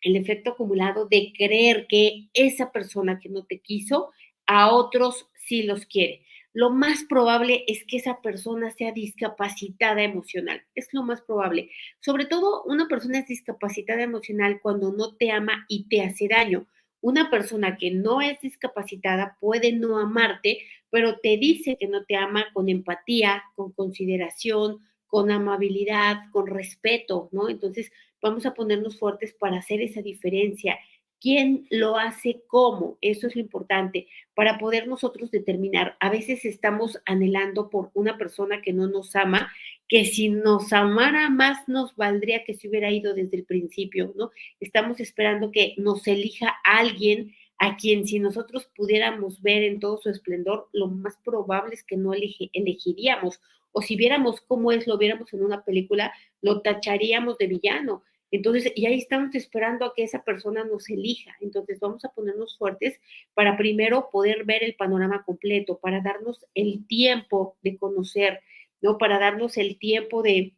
el 0.00 0.16
efecto 0.16 0.52
acumulado 0.52 1.04
de 1.08 1.34
creer 1.36 1.84
que 1.90 2.30
esa 2.32 2.72
persona 2.72 3.18
que 3.20 3.28
no 3.28 3.44
te 3.44 3.60
quiso, 3.60 4.12
a 4.46 4.72
otros 4.72 5.28
sí 5.34 5.64
los 5.64 5.84
quiere. 5.84 6.24
Lo 6.54 6.70
más 6.70 7.04
probable 7.04 7.64
es 7.66 7.84
que 7.86 7.98
esa 7.98 8.22
persona 8.22 8.70
sea 8.70 8.92
discapacitada 8.92 10.02
emocional. 10.02 10.62
Es 10.74 10.88
lo 10.92 11.02
más 11.02 11.20
probable. 11.20 11.68
Sobre 12.00 12.24
todo, 12.24 12.62
una 12.64 12.88
persona 12.88 13.18
es 13.18 13.26
discapacitada 13.26 14.00
emocional 14.00 14.58
cuando 14.62 14.90
no 14.90 15.14
te 15.16 15.32
ama 15.32 15.66
y 15.68 15.86
te 15.90 16.00
hace 16.00 16.28
daño. 16.28 16.66
Una 17.04 17.28
persona 17.28 17.76
que 17.76 17.90
no 17.90 18.22
es 18.22 18.40
discapacitada 18.40 19.36
puede 19.38 19.72
no 19.72 19.98
amarte, 19.98 20.60
pero 20.88 21.18
te 21.18 21.36
dice 21.36 21.76
que 21.78 21.86
no 21.86 22.06
te 22.06 22.16
ama 22.16 22.46
con 22.54 22.70
empatía, 22.70 23.42
con 23.54 23.72
consideración, 23.72 24.78
con 25.06 25.30
amabilidad, 25.30 26.16
con 26.32 26.46
respeto, 26.46 27.28
¿no? 27.30 27.50
Entonces, 27.50 27.92
vamos 28.22 28.46
a 28.46 28.54
ponernos 28.54 28.98
fuertes 28.98 29.34
para 29.34 29.58
hacer 29.58 29.82
esa 29.82 30.00
diferencia. 30.00 30.78
¿Quién 31.24 31.66
lo 31.70 31.96
hace 31.96 32.42
cómo? 32.48 32.98
Eso 33.00 33.28
es 33.28 33.34
lo 33.34 33.40
importante 33.40 34.08
para 34.34 34.58
poder 34.58 34.86
nosotros 34.86 35.30
determinar. 35.30 35.96
A 35.98 36.10
veces 36.10 36.44
estamos 36.44 37.00
anhelando 37.06 37.70
por 37.70 37.90
una 37.94 38.18
persona 38.18 38.60
que 38.60 38.74
no 38.74 38.88
nos 38.88 39.16
ama, 39.16 39.50
que 39.88 40.04
si 40.04 40.28
nos 40.28 40.70
amara 40.74 41.30
más 41.30 41.66
nos 41.66 41.96
valdría 41.96 42.44
que 42.44 42.52
se 42.52 42.68
hubiera 42.68 42.90
ido 42.90 43.14
desde 43.14 43.38
el 43.38 43.44
principio, 43.44 44.12
¿no? 44.14 44.32
Estamos 44.60 45.00
esperando 45.00 45.50
que 45.50 45.72
nos 45.78 46.06
elija 46.06 46.56
alguien 46.62 47.34
a 47.56 47.78
quien 47.78 48.06
si 48.06 48.18
nosotros 48.18 48.68
pudiéramos 48.76 49.40
ver 49.40 49.62
en 49.62 49.80
todo 49.80 49.96
su 49.96 50.10
esplendor, 50.10 50.68
lo 50.74 50.88
más 50.88 51.16
probable 51.24 51.72
es 51.72 51.84
que 51.84 51.96
no 51.96 52.12
elegiríamos. 52.12 53.40
O 53.72 53.80
si 53.80 53.96
viéramos 53.96 54.42
cómo 54.42 54.72
es, 54.72 54.86
lo 54.86 54.98
viéramos 54.98 55.32
en 55.32 55.42
una 55.42 55.64
película, 55.64 56.12
lo 56.42 56.60
tacharíamos 56.60 57.38
de 57.38 57.46
villano. 57.46 58.02
Entonces, 58.34 58.72
y 58.74 58.86
ahí 58.86 58.98
estamos 58.98 59.32
esperando 59.36 59.84
a 59.84 59.94
que 59.94 60.02
esa 60.02 60.24
persona 60.24 60.64
nos 60.64 60.90
elija. 60.90 61.36
Entonces, 61.40 61.78
vamos 61.78 62.04
a 62.04 62.08
ponernos 62.08 62.58
fuertes 62.58 63.00
para 63.32 63.56
primero 63.56 64.08
poder 64.10 64.44
ver 64.44 64.64
el 64.64 64.74
panorama 64.74 65.22
completo, 65.24 65.78
para 65.78 66.00
darnos 66.00 66.44
el 66.52 66.84
tiempo 66.88 67.56
de 67.62 67.76
conocer, 67.78 68.40
¿no? 68.80 68.98
Para 68.98 69.20
darnos 69.20 69.56
el 69.56 69.78
tiempo 69.78 70.24
de 70.24 70.54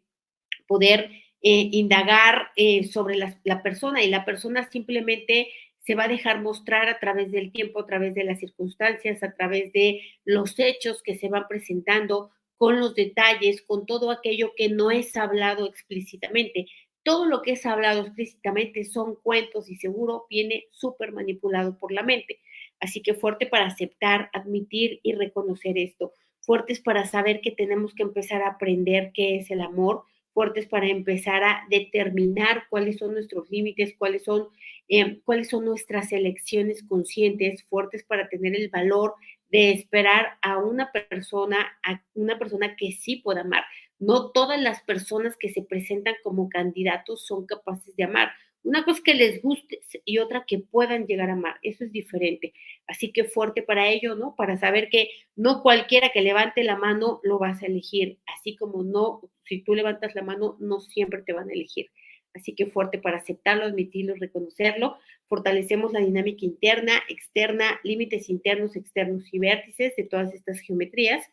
poder 0.66 1.10
eh, 1.42 1.68
indagar 1.72 2.48
eh, 2.56 2.84
sobre 2.84 3.16
la, 3.16 3.38
la 3.44 3.62
persona 3.62 4.02
y 4.02 4.08
la 4.08 4.24
persona 4.24 4.70
simplemente 4.70 5.48
se 5.80 5.94
va 5.94 6.04
a 6.04 6.08
dejar 6.08 6.40
mostrar 6.40 6.88
a 6.88 6.98
través 6.98 7.30
del 7.30 7.52
tiempo, 7.52 7.80
a 7.80 7.86
través 7.86 8.14
de 8.14 8.24
las 8.24 8.38
circunstancias, 8.38 9.22
a 9.22 9.34
través 9.34 9.70
de 9.74 10.00
los 10.24 10.58
hechos 10.58 11.02
que 11.02 11.18
se 11.18 11.28
van 11.28 11.46
presentando, 11.46 12.30
con 12.56 12.80
los 12.80 12.94
detalles, 12.94 13.60
con 13.60 13.84
todo 13.84 14.10
aquello 14.10 14.52
que 14.56 14.70
no 14.70 14.90
es 14.90 15.14
hablado 15.16 15.66
explícitamente 15.66 16.66
todo 17.06 17.24
lo 17.24 17.40
que 17.40 17.52
es 17.52 17.64
hablado 17.64 18.00
explícitamente 18.00 18.82
son 18.82 19.14
cuentos 19.22 19.70
y 19.70 19.76
seguro 19.76 20.26
viene 20.28 20.64
súper 20.72 21.12
manipulado 21.12 21.78
por 21.78 21.92
la 21.92 22.02
mente. 22.02 22.40
Así 22.80 23.00
que 23.00 23.14
fuerte 23.14 23.46
para 23.46 23.66
aceptar, 23.66 24.28
admitir 24.32 24.98
y 25.04 25.12
reconocer 25.12 25.78
esto. 25.78 26.14
Fuertes 26.40 26.80
para 26.80 27.06
saber 27.06 27.42
que 27.42 27.52
tenemos 27.52 27.94
que 27.94 28.02
empezar 28.02 28.42
a 28.42 28.48
aprender 28.48 29.12
qué 29.14 29.36
es 29.36 29.52
el 29.52 29.60
amor. 29.60 30.02
Fuertes 30.34 30.66
para 30.66 30.88
empezar 30.88 31.44
a 31.44 31.62
determinar 31.70 32.64
cuáles 32.70 32.98
son 32.98 33.12
nuestros 33.12 33.48
límites, 33.52 33.94
cuáles 33.96 34.24
son, 34.24 34.48
eh, 34.88 35.20
cuáles 35.24 35.48
son 35.50 35.64
nuestras 35.64 36.10
elecciones 36.10 36.82
conscientes. 36.82 37.62
Fuertes 37.68 38.02
para 38.02 38.28
tener 38.28 38.56
el 38.56 38.68
valor 38.68 39.14
de 39.48 39.70
esperar 39.70 40.38
a 40.42 40.58
una 40.58 40.90
persona, 40.90 41.78
a 41.84 42.02
una 42.14 42.36
persona 42.36 42.74
que 42.74 42.90
sí 42.90 43.14
pueda 43.14 43.42
amar. 43.42 43.62
No 43.98 44.30
todas 44.30 44.60
las 44.60 44.82
personas 44.82 45.36
que 45.36 45.48
se 45.48 45.62
presentan 45.62 46.14
como 46.22 46.48
candidatos 46.48 47.26
son 47.26 47.46
capaces 47.46 47.96
de 47.96 48.04
amar. 48.04 48.30
Una 48.62 48.84
cosa 48.84 49.00
que 49.04 49.14
les 49.14 49.40
guste 49.42 49.80
y 50.04 50.18
otra 50.18 50.44
que 50.46 50.58
puedan 50.58 51.06
llegar 51.06 51.30
a 51.30 51.34
amar. 51.34 51.56
Eso 51.62 51.84
es 51.84 51.92
diferente. 51.92 52.52
Así 52.88 53.12
que 53.12 53.24
fuerte 53.24 53.62
para 53.62 53.88
ello, 53.88 54.16
¿no? 54.16 54.34
Para 54.36 54.56
saber 54.58 54.88
que 54.90 55.08
no 55.36 55.62
cualquiera 55.62 56.10
que 56.12 56.20
levante 56.20 56.64
la 56.64 56.76
mano 56.76 57.20
lo 57.22 57.38
vas 57.38 57.62
a 57.62 57.66
elegir. 57.66 58.18
Así 58.26 58.56
como 58.56 58.82
no, 58.82 59.20
si 59.44 59.62
tú 59.62 59.74
levantas 59.74 60.14
la 60.16 60.22
mano, 60.22 60.56
no 60.58 60.80
siempre 60.80 61.22
te 61.22 61.32
van 61.32 61.48
a 61.48 61.52
elegir. 61.52 61.90
Así 62.34 62.54
que 62.54 62.66
fuerte 62.66 62.98
para 62.98 63.18
aceptarlo, 63.18 63.64
admitirlo, 63.64 64.14
reconocerlo. 64.16 64.98
Fortalecemos 65.26 65.92
la 65.92 66.00
dinámica 66.00 66.44
interna, 66.44 66.94
externa, 67.08 67.80
límites 67.82 68.28
internos, 68.28 68.76
externos 68.76 69.32
y 69.32 69.38
vértices 69.38 69.94
de 69.96 70.04
todas 70.04 70.34
estas 70.34 70.60
geometrías 70.60 71.24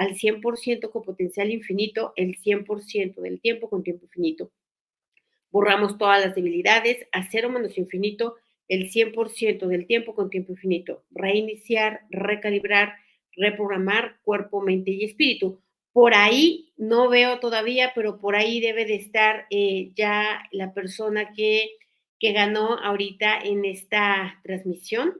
al 0.00 0.14
100% 0.14 0.90
con 0.90 1.02
potencial 1.02 1.50
infinito, 1.50 2.12
el 2.16 2.36
100% 2.38 3.20
del 3.20 3.40
tiempo 3.40 3.68
con 3.68 3.82
tiempo 3.82 4.06
infinito 4.06 4.50
borramos 5.50 5.98
todas 5.98 6.24
las 6.24 6.34
debilidades, 6.34 7.06
a 7.12 7.28
cero 7.30 7.50
menos 7.50 7.76
infinito, 7.76 8.36
el 8.68 8.90
100% 8.90 9.66
del 9.66 9.86
tiempo 9.86 10.14
con 10.14 10.30
tiempo 10.30 10.52
infinito, 10.52 11.04
reiniciar, 11.10 12.02
recalibrar, 12.10 12.94
reprogramar 13.36 14.18
cuerpo, 14.22 14.60
mente 14.60 14.92
y 14.92 15.04
espíritu. 15.04 15.60
Por 15.92 16.14
ahí 16.14 16.72
no 16.76 17.08
veo 17.08 17.40
todavía, 17.40 17.92
pero 17.94 18.18
por 18.18 18.36
ahí 18.36 18.60
debe 18.60 18.84
de 18.84 18.94
estar 18.94 19.46
eh, 19.50 19.90
ya 19.96 20.48
la 20.52 20.72
persona 20.72 21.32
que, 21.32 21.68
que, 22.20 22.32
ganó 22.32 22.78
ahorita 22.78 23.40
en 23.40 23.64
esta 23.64 24.40
transmisión. 24.44 25.14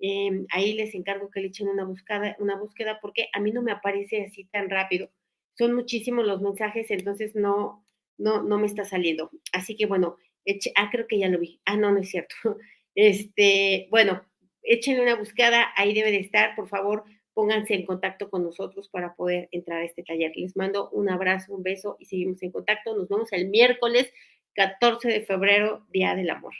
Em, 0.00 0.46
ahí 0.50 0.74
les 0.74 0.94
encargo 0.94 1.30
que 1.30 1.40
le 1.40 1.48
echen 1.48 1.68
una 1.68 1.84
búsqueda, 1.84 2.36
una 2.38 2.56
búsqueda 2.56 2.98
porque 3.00 3.28
a 3.32 3.40
mí 3.40 3.52
no 3.52 3.62
me 3.62 3.72
aparece 3.72 4.22
así 4.24 4.44
tan 4.44 4.70
rápido. 4.70 5.10
Son 5.56 5.74
muchísimos 5.74 6.26
los 6.26 6.40
mensajes, 6.40 6.90
entonces 6.90 7.34
no, 7.34 7.84
no, 8.16 8.42
no 8.42 8.58
me 8.58 8.66
está 8.66 8.84
saliendo. 8.84 9.30
Así 9.52 9.76
que 9.76 9.86
bueno, 9.86 10.16
eche, 10.44 10.72
ah, 10.76 10.88
creo 10.92 11.06
que 11.06 11.18
ya 11.18 11.28
lo 11.28 11.38
vi. 11.40 11.60
Ah, 11.64 11.76
no, 11.76 11.92
no 11.92 12.00
es 12.00 12.10
cierto. 12.10 12.34
Este, 13.00 13.86
bueno, 13.92 14.22
échenle 14.62 15.02
una 15.02 15.14
buscada, 15.14 15.68
ahí 15.76 15.94
debe 15.94 16.10
de 16.10 16.18
estar, 16.18 16.56
por 16.56 16.68
favor, 16.68 17.04
pónganse 17.32 17.74
en 17.74 17.86
contacto 17.86 18.28
con 18.28 18.42
nosotros 18.42 18.88
para 18.88 19.14
poder 19.14 19.48
entrar 19.52 19.82
a 19.82 19.84
este 19.84 20.02
taller. 20.02 20.32
Les 20.34 20.56
mando 20.56 20.90
un 20.90 21.08
abrazo, 21.08 21.54
un 21.54 21.62
beso 21.62 21.94
y 22.00 22.06
seguimos 22.06 22.42
en 22.42 22.50
contacto. 22.50 22.96
Nos 22.96 23.08
vemos 23.08 23.32
el 23.32 23.48
miércoles 23.50 24.12
14 24.54 25.06
de 25.08 25.20
febrero, 25.20 25.86
Día 25.90 26.16
del 26.16 26.30
Amor. 26.30 26.54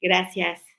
Gracias. 0.00 0.71